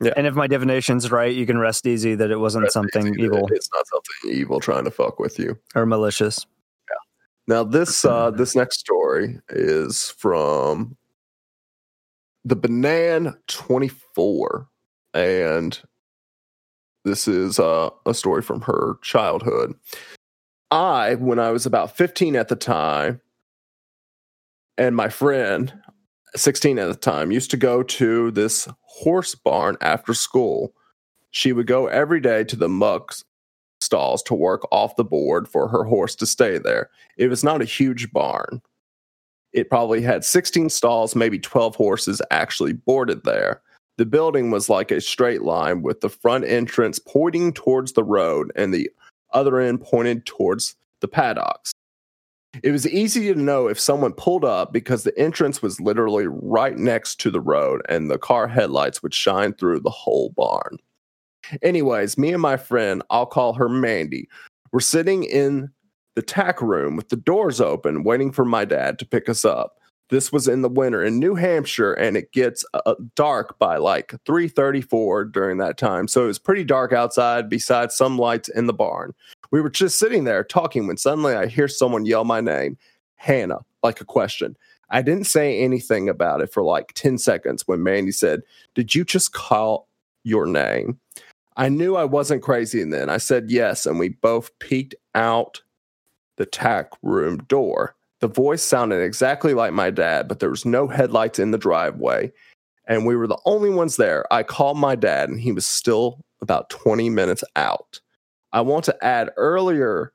[0.00, 0.12] yeah.
[0.16, 3.70] And if my divination's right, you can rest easy that it wasn't something evil It's
[3.72, 5.56] not something evil trying to fuck with you.
[5.76, 6.44] or malicious.
[6.90, 7.54] Yeah.
[7.54, 10.96] Now this uh this next story is from
[12.44, 14.68] the Banan 24
[15.14, 15.80] and
[17.04, 19.74] this is uh, a story from her childhood.
[20.72, 23.20] I when I was about 15 at the time
[24.78, 25.72] and my friend
[26.36, 30.74] 16 at the time used to go to this horse barn after school.
[31.30, 33.14] She would go every day to the muck
[33.80, 36.90] stalls to work off the board for her horse to stay there.
[37.16, 38.62] It was not a huge barn.
[39.52, 43.62] It probably had 16 stalls, maybe 12 horses actually boarded there.
[43.96, 48.50] The building was like a straight line with the front entrance pointing towards the road
[48.56, 48.90] and the
[49.32, 51.73] other end pointed towards the paddocks.
[52.62, 56.76] It was easy to know if someone pulled up because the entrance was literally right
[56.76, 60.78] next to the road and the car headlights would shine through the whole barn.
[61.62, 64.28] Anyways, me and my friend, I'll call her Mandy,
[64.72, 65.70] were sitting in
[66.14, 69.78] the tack room with the doors open, waiting for my dad to pick us up.
[70.10, 74.14] This was in the winter in New Hampshire, and it gets uh, dark by like
[74.26, 76.08] 3:34 during that time.
[76.08, 79.14] So it was pretty dark outside, besides some lights in the barn.
[79.50, 82.76] We were just sitting there talking when suddenly I hear someone yell my name,
[83.16, 84.56] Hannah, like a question.
[84.90, 88.42] I didn't say anything about it for like 10 seconds when Mandy said,
[88.74, 89.88] Did you just call
[90.22, 91.00] your name?
[91.56, 95.62] I knew I wasn't crazy and then I said yes, and we both peeked out
[96.36, 97.94] the tack room door.
[98.24, 102.32] The voice sounded exactly like my dad, but there was no headlights in the driveway,
[102.86, 104.24] and we were the only ones there.
[104.32, 108.00] I called my dad, and he was still about 20 minutes out.
[108.50, 110.14] I want to add earlier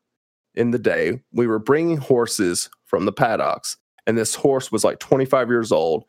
[0.56, 4.98] in the day, we were bringing horses from the paddocks, and this horse was like
[4.98, 6.06] 25 years old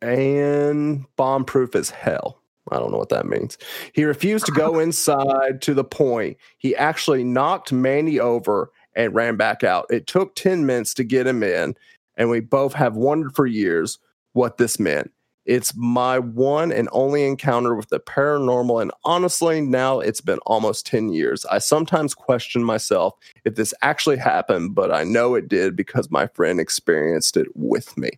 [0.00, 2.40] and bomb proof as hell.
[2.70, 3.58] I don't know what that means.
[3.92, 9.36] He refused to go inside to the point he actually knocked Mandy over and ran
[9.36, 9.86] back out.
[9.90, 11.76] It took 10 minutes to get him in,
[12.16, 13.98] and we both have wondered for years
[14.32, 15.12] what this meant.
[15.44, 20.86] It's my one and only encounter with the paranormal, and honestly, now it's been almost
[20.86, 21.44] 10 years.
[21.44, 26.26] I sometimes question myself if this actually happened, but I know it did because my
[26.26, 28.10] friend experienced it with me.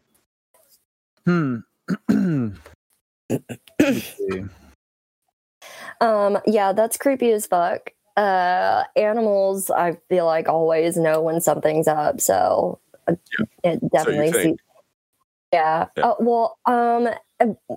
[1.26, 1.58] Hmm.
[6.00, 7.92] Um, yeah, that's creepy as fuck.
[8.20, 13.14] Uh, animals, I feel like always know when something's up, so uh,
[13.62, 14.32] it definitely.
[14.32, 14.42] think?
[14.42, 14.58] seems-
[15.52, 15.86] yeah.
[15.96, 16.04] Yeah.
[16.08, 17.08] Uh, well, um,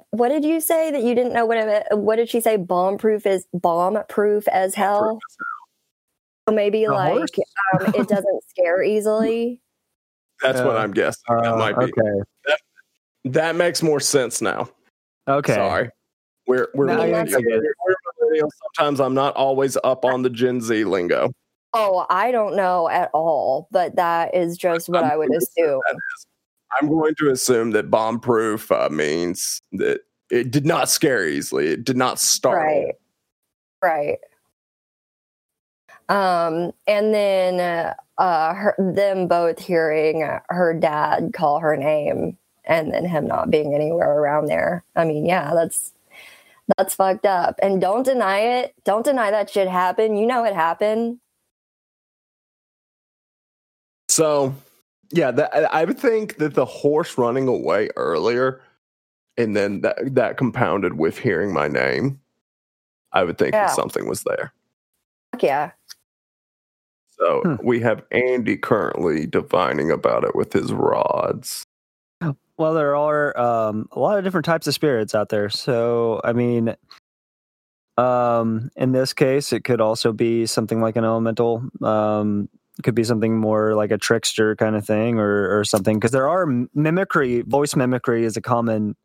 [0.09, 1.85] what did you say that you didn't know what it?
[1.91, 2.57] What did she say?
[2.57, 5.19] Bomb proof is bomb proof as hell.
[6.49, 7.29] So maybe A like
[7.79, 9.61] um, it doesn't scare easily.
[10.41, 11.21] That's what Uh, I'm guessing.
[11.29, 11.85] that Uh, might be.
[11.85, 12.23] okay.
[13.25, 14.67] That makes more sense now.
[15.27, 15.53] Okay.
[15.53, 15.89] Sorry.
[16.47, 17.31] We're we're, No, I millennials.
[17.85, 17.95] we're
[18.31, 18.49] millennials.
[18.75, 21.31] Sometimes I'm not always up on the Gen Z lingo.
[21.73, 25.39] Oh, I don't know at all, but that is just what I'm I would going
[25.39, 25.81] to say assume.
[25.93, 26.27] is-
[26.81, 31.67] I'm going to assume that bomb proof uh, means that it did not scare easily.
[31.67, 32.63] It did not startle.
[32.63, 32.95] Right.
[33.83, 34.19] Right.
[36.07, 42.93] Um, and then uh, uh, her, them both hearing her dad call her name, and
[42.93, 44.83] then him not being anywhere around there.
[44.95, 45.93] I mean, yeah, that's
[46.77, 47.55] that's fucked up.
[47.61, 48.73] And don't deny it.
[48.85, 50.19] Don't deny that shit happened.
[50.19, 51.19] You know it happened.
[54.09, 54.53] So,
[55.11, 58.61] yeah, that, I I would think that the horse running away earlier,
[59.37, 62.19] and then that that compounded with hearing my name,
[63.13, 63.67] I would think Yeah.
[63.67, 64.53] that something was there.
[65.31, 65.71] Fuck yeah.
[67.17, 67.55] So Hmm.
[67.63, 71.63] we have Andy currently divining about it with his rods.
[72.61, 75.49] Well, there are um, a lot of different types of spirits out there.
[75.49, 76.75] So, I mean,
[77.97, 81.67] um, in this case, it could also be something like an elemental.
[81.81, 82.49] Um,
[82.83, 85.97] could be something more like a trickster kind of thing, or or something.
[85.97, 86.45] Because there are
[86.75, 88.95] mimicry, voice mimicry is a common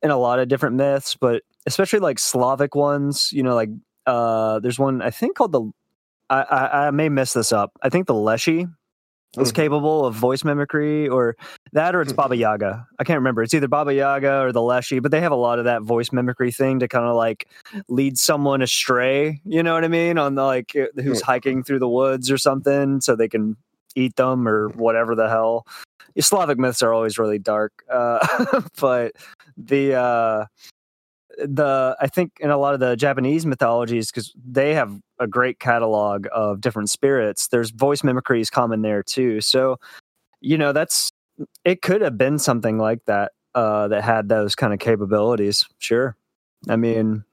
[0.00, 3.30] in a lot of different myths, but especially like Slavic ones.
[3.32, 3.70] You know, like
[4.06, 5.72] uh, there's one I think called the.
[6.30, 7.72] I, I, I may mess this up.
[7.82, 8.68] I think the Leshy
[9.38, 9.54] is Mhm.
[9.54, 11.36] capable of voice mimicry, or
[11.72, 12.16] that, or it's Mhm.
[12.16, 12.86] Baba Yaga.
[12.98, 13.42] I can't remember.
[13.42, 16.12] It's either Baba Yaga or the Leshy, but they have a lot of that voice
[16.12, 17.48] mimicry thing to kind of like
[17.88, 19.40] lead someone astray.
[19.44, 20.18] You know what I mean?
[20.18, 23.56] On the like uh, who's hiking through the woods or something, so they can
[23.94, 25.66] eat them or whatever the hell.
[26.18, 28.18] Slavic myths are always really dark, uh,
[28.80, 29.12] but
[29.58, 30.46] the uh,
[31.36, 35.58] the I think in a lot of the Japanese mythologies, because they have a great
[35.58, 39.40] catalog of different spirits, there's voice mimicry is common there too.
[39.40, 39.78] So,
[40.40, 41.12] you know, that's
[41.64, 45.66] it could have been something like that uh, that had those kind of capabilities.
[45.78, 46.16] Sure,
[46.68, 47.24] I mean,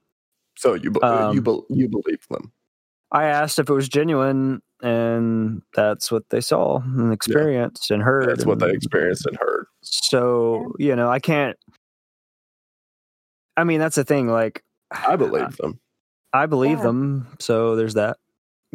[0.55, 2.51] So you be- Um, you be- you believe them?
[3.11, 8.27] I asked if it was genuine, and that's what they saw and experienced and heard.
[8.27, 9.67] That's what they experienced and heard.
[9.81, 11.57] So you know, I can't.
[13.57, 14.27] I mean, that's the thing.
[14.27, 15.79] Like, I believe them.
[16.33, 16.83] I believe Yeah.
[16.85, 17.27] them.
[17.39, 18.17] So there's that.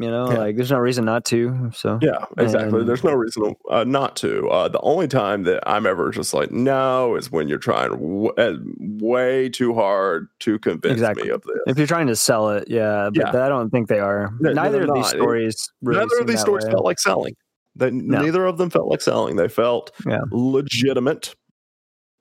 [0.00, 0.38] You know, Yeah.
[0.38, 1.72] like there's no reason not to.
[1.74, 2.78] So Yeah, exactly.
[2.78, 4.48] And- There's no reason uh, not to.
[4.48, 8.28] Uh, the only time that I'm ever just like no is when you're trying w-
[8.38, 8.54] uh,
[9.02, 11.24] way too hard to convince Exactly.
[11.24, 11.56] me of this.
[11.66, 13.44] if you're trying to sell it, yeah, but Yeah.
[13.44, 14.30] I don't think they are.
[14.38, 15.68] No, no, Neither of these stories.
[15.82, 16.70] Really Neither of these stories way.
[16.70, 17.34] felt like selling.
[17.74, 19.34] They, Neither of them felt like selling.
[19.34, 20.20] They felt Yeah.
[20.30, 21.34] legitimate,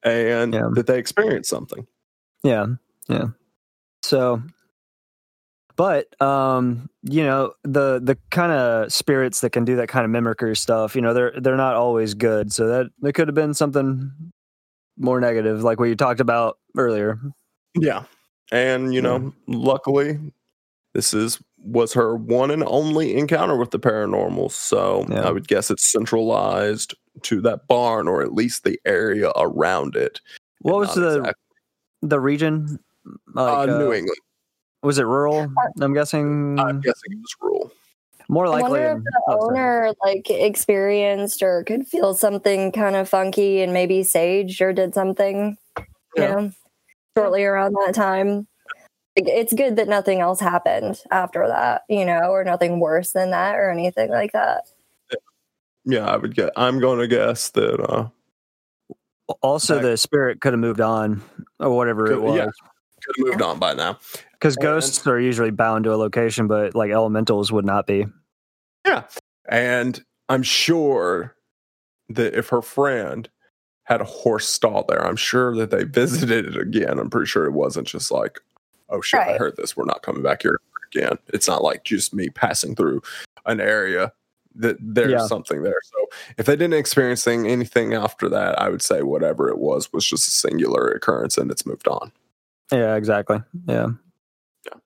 [0.01, 0.69] and Yeah.
[0.73, 1.85] that they experienced something.
[2.43, 2.67] Yeah,
[3.09, 3.27] yeah.
[4.03, 4.41] So,
[5.75, 10.11] but um, you know, the the kind of spirits that can do that kind of
[10.11, 12.51] mimicry stuff, you know, they're they're not always good.
[12.53, 14.11] So that there could have been something
[14.97, 17.19] more negative, like what you talked about earlier.
[17.75, 18.03] Yeah,
[18.51, 20.19] and you know, luckily,
[20.93, 24.51] this is was her one and only encounter with the paranormal.
[24.51, 25.27] So Yeah.
[25.27, 30.21] I would guess it's centralized to that barn, or at least the area around it.
[30.61, 31.39] What was the exact-
[32.01, 32.79] the region?
[33.33, 34.17] Like, uh, uh, New England?
[34.83, 35.51] Was it rural?
[35.81, 37.71] I'm guessing I'm guessing it was rural.
[38.29, 38.81] more I likely.
[38.81, 43.73] wonder if the oh, owner like experienced or could feel something kind of funky and
[43.73, 46.27] maybe saged or did something, you Yeah.
[46.35, 46.51] know,
[47.17, 48.47] shortly around that time.
[49.17, 53.31] Like, It's good that nothing else happened after that, you know, or nothing worse than
[53.31, 54.65] that or anything like that.
[55.85, 56.51] Yeah, I would get.
[56.55, 57.79] I'm going to guess that.
[57.79, 58.09] uh
[59.41, 61.21] Also, Back- the spirit could have moved on
[61.59, 62.35] or whatever it was.
[62.37, 62.45] yeah.
[63.03, 63.99] Could have moved on by now.
[64.33, 68.05] Because ghosts are usually bound to a location, but like elementals would not be.
[68.85, 69.03] Yeah.
[69.49, 71.35] And I'm sure
[72.09, 73.29] that if her friend
[73.83, 76.99] had a horse stall there, I'm sure that they visited it again.
[76.99, 78.39] I'm pretty sure it wasn't just like,
[78.89, 79.75] oh shit, I heard this.
[79.77, 80.59] We're not coming back here
[80.91, 81.17] again.
[81.27, 83.01] It's not like just me passing through
[83.45, 84.11] an area
[84.57, 85.25] that there's Yeah.
[85.27, 85.79] something there.
[85.83, 86.05] So
[86.37, 90.27] if they didn't experience anything after that, I would say whatever it was was just
[90.27, 92.11] a singular occurrence and it's moved on.
[92.71, 93.41] Yeah, exactly.
[93.67, 93.87] Yeah.
[94.65, 94.77] Yeah.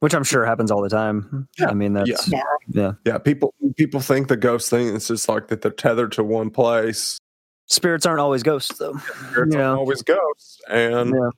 [0.00, 1.48] Which I'm sure happens all the time.
[1.58, 1.68] Yeah.
[1.70, 2.40] I mean, that's Yeah.
[2.68, 2.92] yeah.
[3.04, 6.50] Yeah, people people think the ghost thing is just like that they're tethered to one
[6.50, 7.18] place.
[7.66, 8.96] Spirits aren't always ghosts, though.
[9.30, 9.68] Spirits Yeah.
[9.68, 11.30] aren't always ghosts, and Yeah.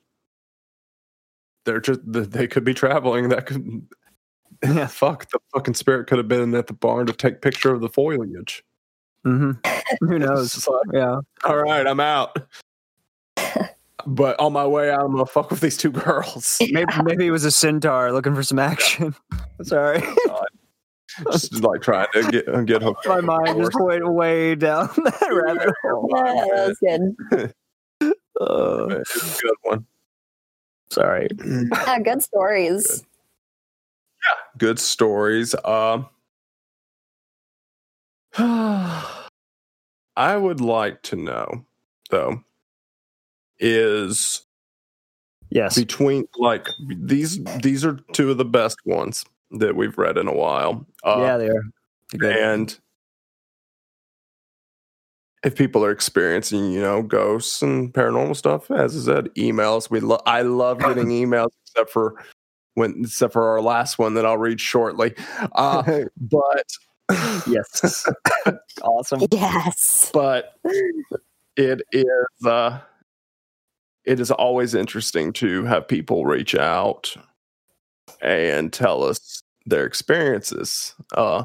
[1.65, 3.29] they're just they could be traveling.
[3.29, 3.87] That could
[4.63, 4.87] Yeah.
[4.87, 7.89] fuck the fucking spirit could have been at the barn to take picture of the
[7.89, 8.63] foliage.
[9.23, 9.51] hmm
[10.01, 10.67] Who knows?
[10.67, 11.19] like, Yeah.
[11.45, 12.37] All right, I'm out.
[14.05, 16.57] but on my way out, I'm gonna fuck with these two girls.
[16.71, 19.15] Maybe maybe it was a centaur looking for some action.
[19.63, 20.01] Sorry.
[21.31, 23.07] just like trying to get get hooked.
[23.07, 23.67] My mind horse.
[23.67, 26.09] just went way down that rabbit hole.
[26.13, 26.77] Yeah, that was
[27.31, 27.53] good.
[28.39, 28.85] Uh,
[29.41, 29.85] good one.
[30.91, 31.27] sorry.
[31.45, 32.87] Yeah, good stories.
[33.01, 33.05] good
[34.79, 35.55] stories.
[35.65, 36.07] Um,
[38.37, 41.65] I would like to know,
[42.09, 42.43] though,
[43.59, 44.45] is
[45.51, 45.75] Yes.
[45.75, 50.33] between like these these are two of the best ones that we've read in a
[50.33, 50.85] while.
[51.03, 51.63] Uh, yeah, they are.
[52.17, 52.35] Good.
[52.37, 52.79] and
[55.43, 59.89] if people are experiencing, you know, ghosts and paranormal stuff, as I said, emails.
[59.89, 62.15] We lo- I love getting emails, except for
[62.75, 65.15] when except for our last one that I'll read shortly.
[65.53, 66.67] Uh, but
[67.47, 68.05] yes.
[68.81, 69.21] awesome.
[69.31, 70.09] Yes.
[70.13, 70.55] but
[71.59, 72.79] it is uh
[74.05, 77.15] it is always interesting to have people reach out
[78.21, 81.43] and tell us their experiences uh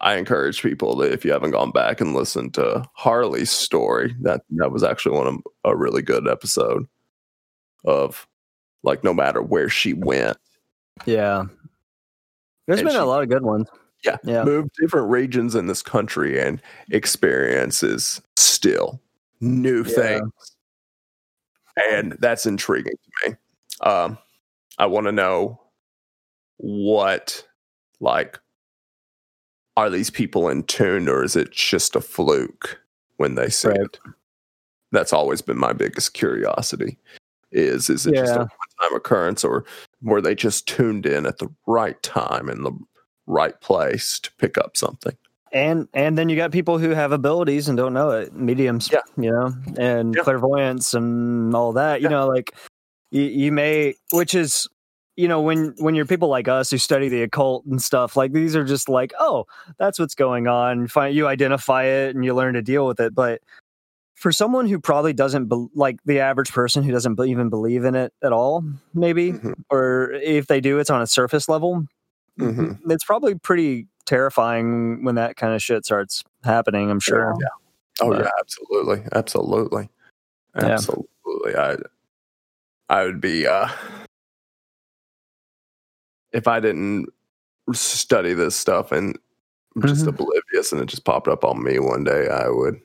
[0.00, 4.42] i encourage people that if you haven't gone back and listened to harley's story that
[4.50, 6.86] that was actually one of a really good episode
[7.84, 8.26] of
[8.82, 10.36] like no matter where she went
[11.04, 11.44] Yeah.
[12.66, 13.68] There's And been a lot of good ones.
[14.04, 14.16] Yeah.
[14.24, 14.44] Yeah.
[14.44, 19.00] moved different regions in this country and experiences still
[19.40, 19.94] new Yeah.
[19.94, 20.56] things
[21.90, 22.92] and that's intriguing
[23.24, 23.36] to me
[23.82, 24.16] um
[24.78, 25.60] i want to know
[26.58, 27.44] what
[28.00, 28.38] like
[29.76, 32.80] are these people in tune or is it just a fluke
[33.18, 33.80] when they see Right.
[33.80, 33.98] it?
[34.92, 36.96] That's always been my biggest curiosity.
[37.52, 39.64] Is is it just a one-time occurrence or
[40.02, 42.72] were they just tuned in at the right time in the
[43.26, 45.16] right place to pick up something?
[45.52, 48.98] and and then you got people who have abilities and don't know it mediums Yeah.
[49.16, 50.22] you know and Yeah.
[50.22, 52.52] clairvoyance and all that you know like
[53.12, 54.66] you, you may which is
[55.14, 58.32] you know when when you're people like us who study the occult and stuff like
[58.32, 59.46] these are just like oh
[59.78, 63.14] that's what's going on find you identify it and you learn to deal with it
[63.14, 63.40] but
[64.16, 67.84] for someone who probably doesn't be, like the average person who doesn't be- even believe
[67.84, 68.64] in it at all
[68.94, 69.54] maybe Mhm.
[69.70, 71.86] or if they do it's on a surface level
[72.38, 72.80] Mhm.
[72.90, 76.90] it's probably pretty terrifying when that kind of shit starts happening.
[76.90, 77.34] I'm sure.
[78.00, 79.88] Oh But- yeah, absolutely, absolutely,
[80.56, 80.64] Yeah.
[80.66, 81.56] absolutely.
[81.56, 81.76] I,
[82.88, 83.68] I would be uh,
[86.32, 87.08] if I didn't
[87.72, 89.18] study this stuff and
[89.80, 90.08] just Mhm.
[90.08, 92.28] oblivious, and it just popped up on me one day.
[92.28, 92.80] I would.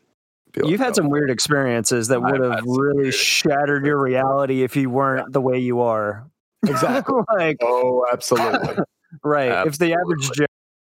[0.54, 4.00] Be like, You've had "Oh, some weird experiences that would have really weird shattered your
[4.02, 6.28] reality if you weren't the way you are.
[6.68, 7.22] Exactly.
[7.34, 8.84] like Oh, absolutely.
[9.24, 9.66] right.
[9.66, 10.30] If the average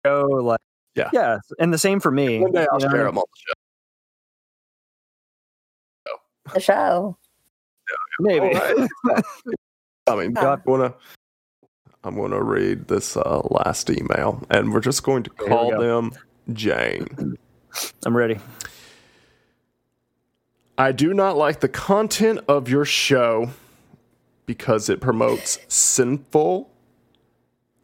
[0.07, 0.61] Joe like
[0.95, 1.11] Yeah.
[1.13, 1.39] Yeah.
[1.59, 2.41] And the same for me.
[2.41, 2.93] One day I'll you know?
[2.93, 3.41] share them on the
[6.07, 6.55] show.
[6.55, 7.17] The show.
[8.21, 8.57] Maybe.
[8.57, 9.23] All right.
[10.07, 10.53] I mean, Yeah.
[10.53, 10.95] I'm gonna,
[12.05, 16.13] I'm gonna read this uh, last email, and we're just going to call them
[16.53, 17.37] Jane.
[18.07, 18.39] I'm ready.
[20.79, 23.51] I do not like the content of your show
[24.45, 26.71] because it promotes sinful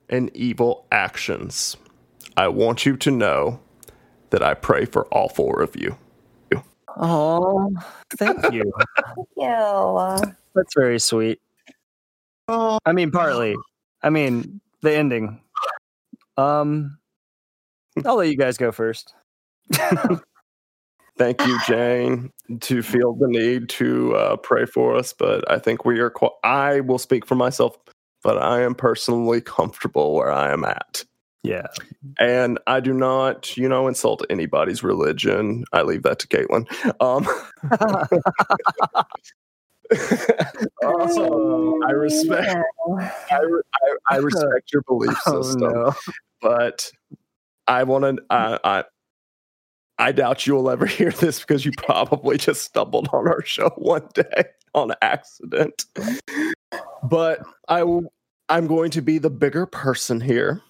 [0.09, 1.77] and evil actions.
[2.37, 3.61] I want you to know
[4.31, 5.97] that I pray for all four of you.
[6.95, 7.73] Oh,
[8.11, 8.71] thank you.
[9.39, 10.19] Ew.
[10.55, 11.41] That's very sweet.
[12.49, 13.57] Oh, I mean, partly.
[14.03, 15.41] I mean, the ending.
[16.37, 16.99] Um,
[18.05, 19.15] I'll let you guys go first.
[21.19, 25.13] thank you, Jane, to feel the need to uh, pray for us.
[25.13, 26.11] But I think we are.
[26.11, 27.77] Qu- I will speak for myself,
[28.23, 31.05] but I am personally comfortable where I am at.
[31.45, 31.67] Yeah.
[32.19, 35.65] and I do not, you know, insult anybody's religion.
[35.73, 36.67] I leave that to Caitlin.
[37.01, 37.27] Um,
[40.87, 42.55] also, I respect,
[43.31, 43.41] I, I,
[44.11, 45.95] I respect your belief Oh system, no.
[46.43, 46.91] but
[47.69, 48.85] I want to, I,
[49.99, 53.45] I, I doubt you will ever hear this because you probably just stumbled on our
[53.45, 55.85] show one day on accident.
[57.03, 57.85] But I,
[58.49, 60.63] I'm going to be the bigger person here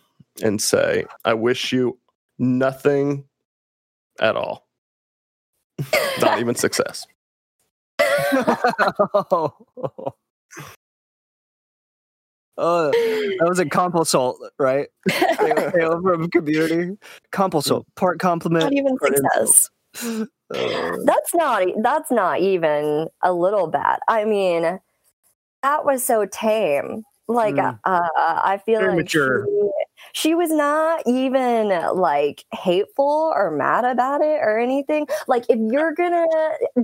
[0.43, 1.99] and say, I wish you
[2.39, 3.25] nothing
[4.21, 4.67] at all,
[6.21, 7.07] not even success.
[8.01, 9.55] oh.
[12.59, 14.89] Oh, that was a compulsalt, right?
[15.11, 16.97] Hail from community.
[17.33, 18.65] Compulsalt, part compliment.
[18.65, 19.71] Not even success.
[20.55, 24.01] Uh, That's not that's not even a little bad.
[24.07, 24.79] I mean,
[25.63, 27.05] that was so tame.
[27.33, 27.79] Like Mm.
[27.85, 29.47] uh, I feel Very like mature.
[29.47, 29.71] She,
[30.15, 35.07] she was not even like hateful or mad about it or anything.
[35.27, 36.27] Like if you're gonna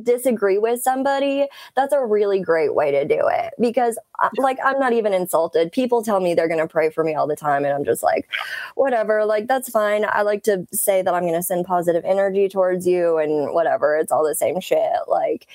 [0.03, 3.99] disagree with somebody, that's a really great way to do it because
[4.39, 5.73] like I'm not even insulted.
[5.73, 8.29] People tell me they're gonna pray for me all the time, and I'm just like,
[8.75, 9.25] whatever.
[9.25, 10.05] Like that's fine.
[10.09, 13.97] I like to say that I'm gonna send positive energy towards you and whatever.
[13.97, 14.93] It's all the same shit.
[15.07, 15.47] Like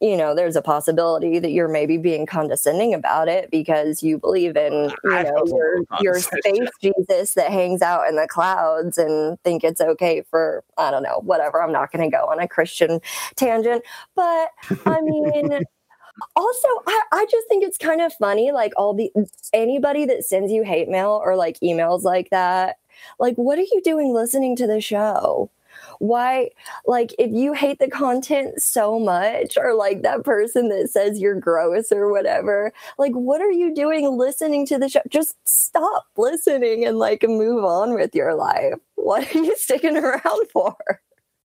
[0.00, 4.56] you know, there's a possibility that you're maybe being condescending about it because you believe
[4.56, 9.40] in, you I know, your, your space Jesus that hangs out in the clouds and
[9.42, 11.62] think it's okay for, I don't know, whatever.
[11.62, 13.00] I'm not going to go on a Christian
[13.36, 13.84] tangent.
[14.14, 14.50] But
[14.84, 15.50] I mean,
[16.36, 18.52] also, I, I just think it's kind of funny.
[18.52, 19.10] Like, all the
[19.54, 22.76] anybody that sends you hate mail or like emails like that,
[23.18, 25.50] like, what are you doing listening to the show?
[25.98, 26.50] Why
[26.86, 31.38] like if you hate the content so much or like that person that says you're
[31.38, 36.84] gross or whatever like what are you doing listening to the show just stop listening
[36.84, 40.76] and like move on with your life what are you sticking around for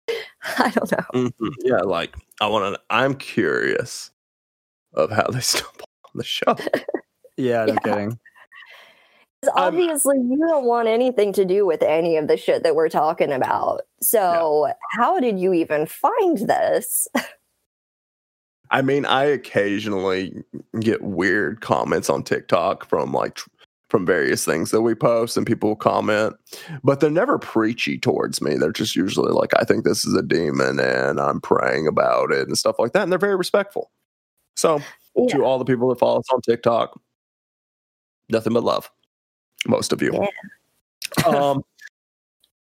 [0.59, 1.55] i don't know Mhm.
[1.61, 2.80] Yeah, like I want to.
[2.91, 4.11] I'm curious
[4.95, 6.55] of how they stumble on the show.
[7.37, 7.78] yeah, no Yeah.
[7.80, 8.18] kidding.
[9.49, 12.74] I'm- um, obviously you don't want anything to do with any of the shit that
[12.74, 17.09] we're talking about so how did you even find this
[18.70, 20.42] I mean, I occasionally
[20.80, 23.38] get weird comments on TikTok from like
[23.90, 26.34] from various things that we post, and people comment,
[26.82, 28.57] but they're never preachy towards me.
[28.57, 32.49] They're just usually like, "I think this is a demon, and I'm praying about it,"
[32.49, 33.05] and stuff like that.
[33.05, 33.92] And they're very respectful.
[34.57, 34.80] So,
[35.14, 35.36] Yeah.
[35.36, 36.99] to all the people that follow us on TikTok,
[38.28, 38.90] nothing but love.
[39.69, 40.12] Most of you.
[40.12, 41.25] Yeah.
[41.27, 41.62] um,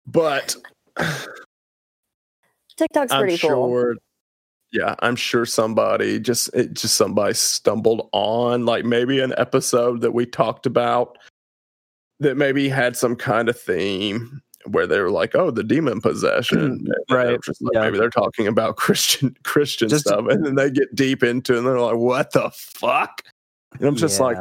[0.08, 0.56] but
[2.78, 3.70] TikTok's I'm pretty cool.
[3.70, 3.96] sure.
[4.72, 10.12] Yeah, I'm sure somebody just it just somebody stumbled on like maybe an episode that
[10.14, 11.18] we talked about
[12.20, 16.86] that maybe had some kind of theme where they were like, "Oh, the demon possession,"
[17.10, 17.82] Right, just like, yeah.
[17.82, 21.60] Maybe they're talking about Christian Christian Just- stuff, and then they get deep into it,
[21.60, 23.22] and they're like, "What the fuck?"
[23.80, 24.38] And I'm just like,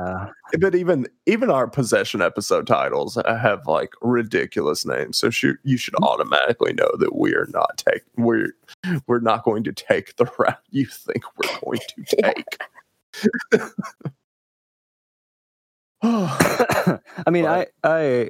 [0.59, 5.19] but even even our possession episode titles have like ridiculous names.
[5.19, 8.55] So shoot, you should automatically know that we are not take we're
[9.07, 12.59] we're not going to take the route you think we're going to take.
[16.05, 18.29] I mean, I, I,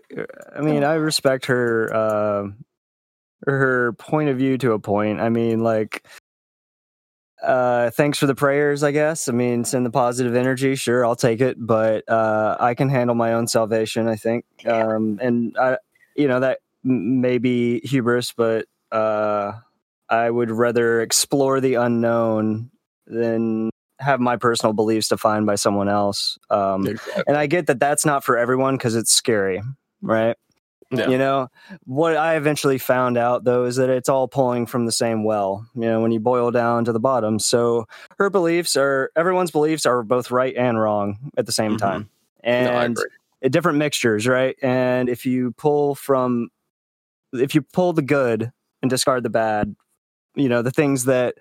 [0.55, 2.49] I mean, I respect her, uh,
[3.47, 5.21] her point of view to a point.
[5.21, 6.07] I mean, like,
[7.45, 9.29] uh, thanks for the prayers, I guess.
[9.29, 10.75] I mean, send the positive energy.
[10.75, 14.09] Sure, I'll take it, but uh, I can handle my own salvation.
[14.09, 15.79] I think, um, and I,
[16.17, 19.53] you know, that may be hubris, but uh,
[20.09, 22.71] I would rather explore the unknown
[23.07, 23.71] than
[24.01, 26.39] have my personal beliefs defined by someone else.
[26.51, 27.25] Um, Exactly.
[27.27, 29.63] and I get that that's not for everyone because it's scary,
[30.03, 30.37] right?
[30.91, 31.09] Yeah.
[31.09, 31.49] You know,
[31.87, 35.67] what I eventually found out though is that it's all pulling from the same well,
[35.75, 37.39] you know, when you boil down to the bottom.
[37.39, 37.87] So
[38.19, 41.79] her beliefs are, everyone's beliefs are both right and wrong at the same Mhm.
[41.79, 42.11] time.
[42.43, 44.57] And uh, different mixtures, right?
[44.63, 46.51] And if you pull from,
[47.33, 49.75] if you pull the good and discard the bad,
[50.37, 51.37] you know, the things that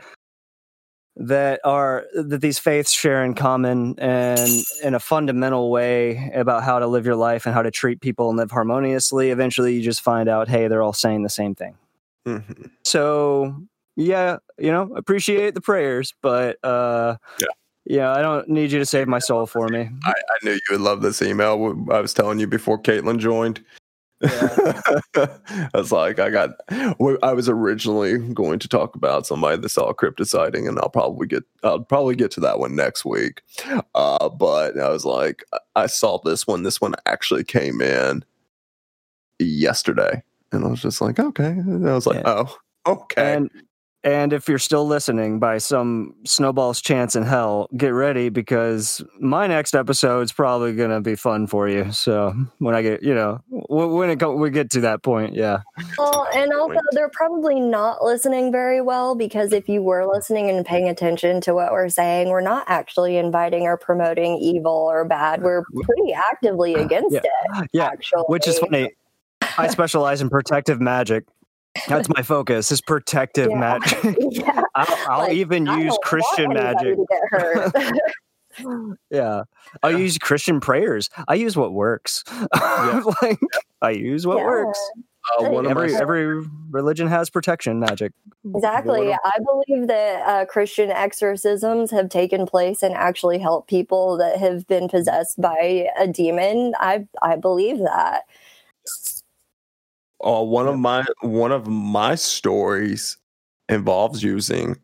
[1.16, 4.49] that are that these faiths share in common and
[4.84, 8.30] in a fundamental way about how to live your life and how to treat people
[8.30, 11.76] and live harmoniously eventually you just find out hey they're all saying the same thing
[12.28, 12.72] Mhm.
[12.84, 13.55] so
[13.95, 17.45] yeah you know appreciate the prayers but uh Yeah.
[17.86, 20.59] yeah i don't need you to save my soul for me I, I knew you
[20.72, 21.76] would love this email.
[21.91, 23.64] I was telling you before Caitlin joined.
[24.24, 26.51] I was like, I got.
[26.69, 30.28] I was originally going to talk about somebody that saw a cryptid
[30.67, 31.43] and I'll probably get.
[31.63, 33.41] I'll probably get to that one next week.
[33.95, 35.43] Uh, but I was like,
[35.76, 36.63] I saw this one.
[36.63, 38.24] This one actually came in
[39.39, 41.49] yesterday, and I was just like, okay.
[41.49, 42.43] And I was like, Yeah.
[42.45, 43.36] oh, okay.
[43.36, 43.49] And
[44.04, 49.47] and if you're still listening by some snowball's chance in hell, get ready because my
[49.47, 51.91] next episode's probably gonna be fun for you.
[51.91, 55.60] So when I get, you know, when it go, we get to that point, yeah,
[55.97, 60.66] Well, and also they're probably not listening very well because if you were listening and
[60.66, 65.41] paying attention to what we're saying, we're not actually inviting or promoting evil or bad.
[65.43, 67.22] We're pretty actively against Yeah.
[67.62, 67.70] it.
[67.74, 67.86] yeah.
[67.86, 68.24] actually.
[68.28, 68.91] Which is funny.
[69.58, 71.26] I specialize in protective magic.
[71.88, 72.71] That's my focus.
[72.71, 73.57] Is protective Yeah.
[73.57, 74.15] magic.
[74.32, 76.97] Yeah, I'll, I'll Like, even use Christian magic.
[76.97, 77.74] to get hurt.
[79.09, 79.43] Yeah,
[79.82, 81.09] I'll use Christian prayers.
[81.28, 82.24] I use what works.
[82.53, 83.39] like
[83.82, 84.45] I use what Yeah.
[84.45, 84.80] works.
[85.39, 88.11] Uh, one of Every my every religion has protection magic.
[88.53, 89.11] Exactly.
[89.11, 94.38] Of- I believe that uh, Christian exorcisms have taken place and actually helped people that
[94.38, 96.74] have been possessed by a demon.
[96.78, 98.24] I I believe that.
[100.26, 103.17] Uh, one of my one of my stories
[103.69, 104.78] involves using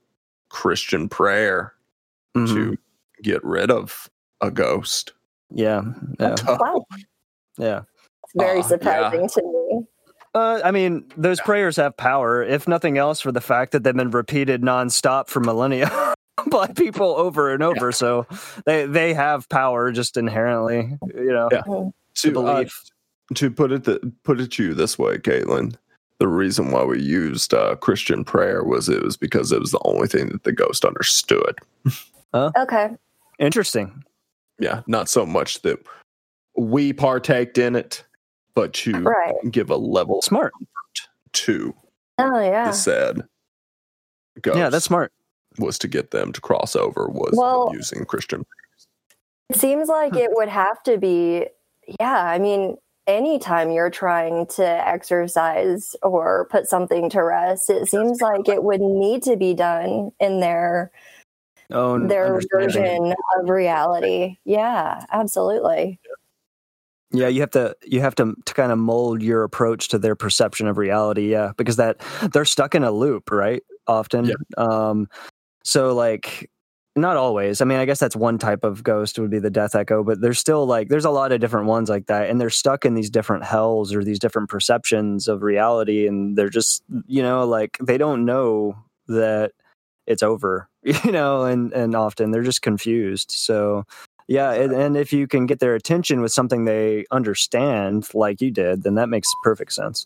[0.49, 1.73] Christian prayer
[2.35, 2.47] Mhm.
[2.47, 2.77] to
[3.23, 4.09] get rid of
[4.41, 5.13] a ghost.
[5.51, 5.81] Yeah,
[6.19, 6.85] yeah, Wow,
[7.57, 7.81] yeah.
[8.23, 9.85] it's very Uh, surprising to me.
[10.35, 13.95] Uh, I mean, those prayers have power, if nothing else, for the fact that they've
[13.95, 15.89] been repeated nonstop for millennia
[16.51, 17.91] by people over and over.
[17.91, 18.27] So
[18.65, 20.95] they they have power just inherently.
[21.15, 21.63] You know, Yeah.
[21.65, 21.91] Mm.
[22.23, 22.83] the To, uh, belief.
[23.35, 25.75] To put it th- put it to you this way, Caitlin,
[26.19, 29.81] the reason why we used uh, Christian prayer was it was because it was the
[29.85, 31.57] only thing that the ghost understood.
[32.35, 32.89] Okay.
[33.39, 34.03] Interesting.
[34.59, 35.79] Yeah, not so much that
[36.55, 38.03] we partaked in it,
[38.53, 39.33] but to Right.
[39.49, 40.53] give a level Smart.
[41.33, 41.73] to
[42.19, 42.65] Oh yeah.
[42.65, 43.23] the said
[44.43, 44.59] ghost.
[44.59, 45.11] Yeah, that's smart.
[45.57, 48.45] was to get them to cross over was Well- using Christian.
[49.49, 51.47] It seems like it would have to be,
[51.99, 52.23] yeah.
[52.25, 52.77] I mean,
[53.09, 58.81] anytime you're trying to exercise or put something to rest, it seems like it would
[58.81, 60.91] need to be done in their
[61.71, 64.37] Own their version of reality.
[64.43, 65.99] Yeah, absolutely.
[67.11, 70.15] Yeah, you have to you have to, to kind of mold your approach to their
[70.15, 71.31] perception of reality.
[71.31, 72.01] Yeah, because that
[72.31, 73.63] they're stuck in a loop, right?
[73.87, 74.25] Often.
[74.25, 74.35] Yeah.
[74.57, 75.07] Um,
[75.63, 76.49] so like
[77.01, 77.61] not always.
[77.61, 80.21] I mean, I guess that's one type of ghost would be the death echo, but
[80.21, 82.95] there's still like there's a lot of different ones like that, and they're stuck in
[82.95, 87.77] these different hells or these different perceptions of reality, and they're just you know like
[87.81, 88.75] they don't know
[89.07, 89.51] that
[90.07, 93.31] it's over, you know, and and often they're just confused.
[93.31, 93.85] So
[94.27, 98.51] yeah, and, and if you can get their attention with something they understand, like you
[98.51, 100.05] did, then that makes perfect sense.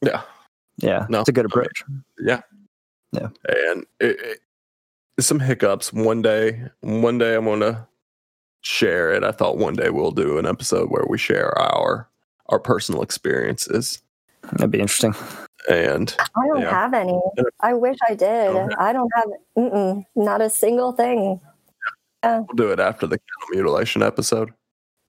[0.00, 0.22] Yeah.
[0.78, 1.48] Yeah, No, it's a good I
[2.18, 2.40] Yeah,
[3.12, 4.40] yeah, and it, it,
[5.20, 5.92] some hiccups.
[5.92, 7.86] One day, one day I'm gonna
[8.62, 9.24] share it.
[9.24, 12.08] I thought one day we'll do an episode where we share our
[12.48, 14.02] our personal experiences.
[14.52, 15.14] That'd be interesting.
[15.70, 16.70] And I don't Yeah.
[16.70, 17.18] have any.
[17.60, 18.48] I wish I did.
[18.48, 18.74] Okay.
[18.78, 21.40] I don't have mm-mm, not a single thing.
[22.24, 22.42] Uh.
[22.48, 24.50] we'll do it after the cattle mutilation episode.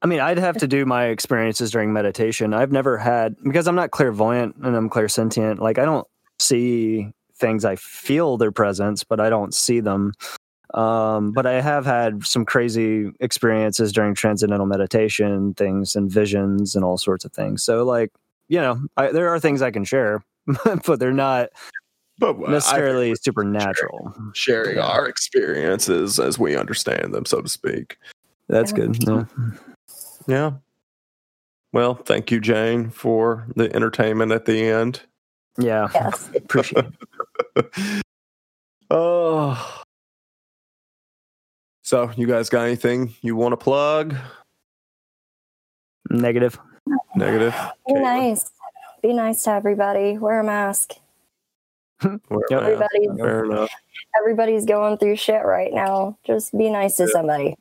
[0.01, 2.53] I mean, I'd have to do my experiences during meditation.
[2.53, 5.59] I've never had because I'm not clairvoyant and I'm clairsentient.
[5.59, 6.07] Like I don't
[6.39, 7.65] see things.
[7.65, 10.13] I feel their presence, but I don't see them.
[10.73, 16.84] Um, but I have had some crazy experiences during transcendental meditation, things and visions and
[16.84, 17.63] all sorts of things.
[17.63, 18.11] So, like,
[18.49, 20.23] you know, I, there are things I can share,
[20.86, 21.49] but they're not
[22.17, 24.13] But I necessarily think supernatural.
[24.17, 24.88] we're sharing Yeah.
[24.88, 27.97] our experiences as we understand them, so to speak.
[28.49, 28.97] That's good.
[29.07, 29.25] Yeah.
[30.27, 30.51] Yeah.
[31.71, 35.01] Well, thank you, Jane, for the entertainment at the end.
[35.57, 35.87] Yeah.
[35.93, 36.29] Yes.
[36.35, 36.85] Appreciate
[37.55, 38.03] it.
[38.89, 39.81] oh.
[41.83, 44.15] So, you guys got anything you want to plug?
[46.09, 46.57] Negative.
[47.15, 47.53] Negative?
[47.87, 48.01] Be Caitlin?
[48.01, 48.51] nice.
[49.01, 50.17] Be nice to everybody.
[50.17, 50.93] Wear a mask.
[52.03, 52.17] Wear a
[52.49, 52.49] Yep.
[52.49, 52.63] mask.
[52.63, 53.69] Everybody's Fair enough.
[54.17, 56.17] everybody's going through shit right now.
[56.25, 57.55] Just be nice to somebody.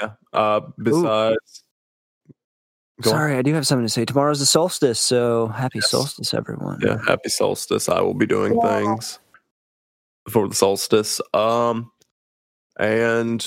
[0.00, 0.10] Yeah.
[0.32, 1.64] Uh, besides,
[3.00, 3.16] Go on.
[3.16, 4.04] Sorry, I do have something to say.
[4.04, 5.90] Tomorrow's the solstice, so happy Yes.
[5.90, 6.80] solstice, everyone.
[6.82, 7.88] yeah, happy solstice.
[7.88, 8.78] I will be doing Yeah.
[8.78, 9.18] things
[10.28, 11.20] for the solstice.
[11.32, 11.90] Um,
[12.78, 13.46] and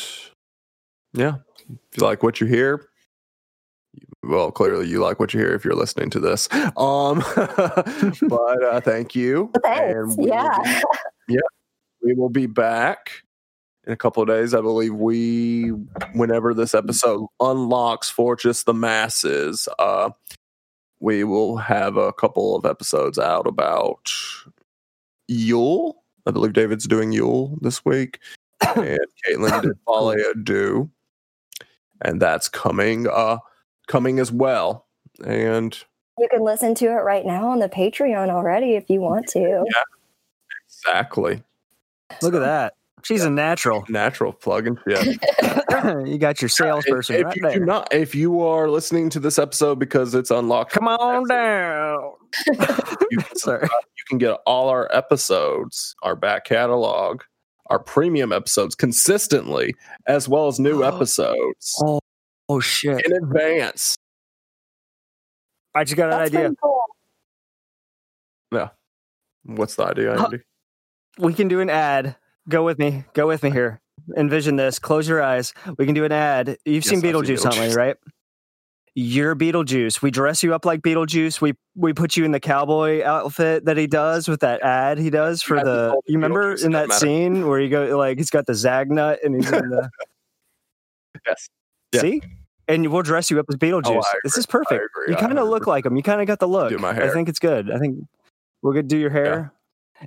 [1.13, 1.35] yeah,
[1.91, 2.87] if you like what you hear,
[4.23, 6.47] well, clearly you like what you hear if you're listening to this.
[6.77, 9.51] Um, but uh, thank you.
[9.63, 9.93] Thanks.
[9.93, 10.63] And we will
[11.27, 11.39] Yeah.
[12.01, 13.11] we will be back
[13.85, 14.53] in a couple of days.
[14.53, 15.69] I believe we,
[16.13, 20.11] whenever this episode unlocks for just the masses, uh,
[20.99, 24.11] we will have a couple of episodes out about
[25.27, 26.01] Yule.
[26.25, 28.19] I believe David's doing Yule this week,
[28.75, 30.89] and Caitlin did Folly do,
[32.01, 33.39] and that's coming, uh,
[33.87, 34.87] coming as well.
[35.25, 35.77] And
[36.17, 39.39] You can listen to it right now on the Patreon already if you want to.
[39.39, 39.83] Yeah,
[40.67, 41.43] exactly,
[42.21, 42.75] Look at that.
[43.03, 43.83] She's a natural.
[43.89, 45.03] natural plug and yeah.
[46.05, 47.59] you got your salesperson if, if right you there.
[47.59, 52.11] do not, if you are listening to this episode because it's unlocked, Come on down.
[53.11, 53.63] you can, Sorry.
[53.63, 57.21] you can get all our episodes, our back catalog,
[57.67, 59.75] our premium episodes consistently,
[60.07, 60.95] as well as new oh.
[60.95, 61.99] episodes Oh,
[62.47, 63.05] oh shit.
[63.05, 63.97] in advance.
[65.75, 66.39] I just got an idea.
[66.41, 66.79] pretty cool.
[69.45, 70.25] What's the idea, Huh.
[70.25, 70.39] Andy?
[71.19, 72.15] We can do an ad.
[72.49, 73.03] Go with me.
[73.13, 73.79] Go with me here.
[74.17, 74.79] Envision this.
[74.79, 75.53] Close your eyes.
[75.77, 76.57] We can do an ad.
[76.65, 77.95] You've Yes, seen I've seen Beetlejuice, Huntley, right?
[78.95, 80.01] You're Beetlejuice.
[80.01, 81.41] We dress you up like Beetlejuice.
[81.41, 85.09] We we put you in the cowboy outfit that he does with that ad he
[85.09, 85.99] does for the.
[86.05, 86.99] You remember in that matter.
[86.99, 89.89] scene where you go like he's got the Zagnut and he's in the.
[91.27, 91.47] Yes.
[91.93, 92.01] Yeah.
[92.01, 92.21] See,
[92.67, 94.03] and we'll dress you up as Beetlejuice.
[94.03, 94.83] I this is perfect.
[95.07, 95.95] You kind of look like him.
[95.95, 96.73] You kind of got the look.
[96.83, 97.71] I think it's good.
[97.71, 97.99] I think
[98.63, 99.53] gonna do your hair,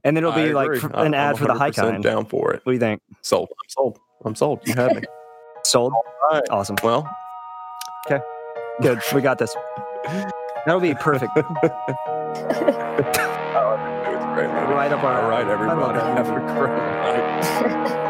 [0.05, 0.79] and then it'll be like agree.
[0.81, 2.03] for, I'm- an ad for the high 100% kind.
[2.03, 2.61] Down for it.
[2.65, 3.01] What do you think?
[3.23, 3.49] Sold.
[3.51, 3.99] I'm sold.
[4.25, 4.61] I'm sold.
[4.67, 5.03] You have me.
[5.65, 5.93] Sold.
[6.31, 6.43] right.
[6.51, 6.77] Awesome.
[6.85, 7.09] well,
[8.07, 8.23] Okay.
[8.81, 9.01] Good.
[9.15, 9.55] We got this.
[10.65, 11.33] That'll be perfect.
[11.37, 11.45] it's
[14.25, 14.73] a great movie.
[14.73, 15.69] Right up our All right, alley.
[15.69, 15.99] I love everybody.
[15.99, 16.41] that Have a
[17.61, 18.03] great night.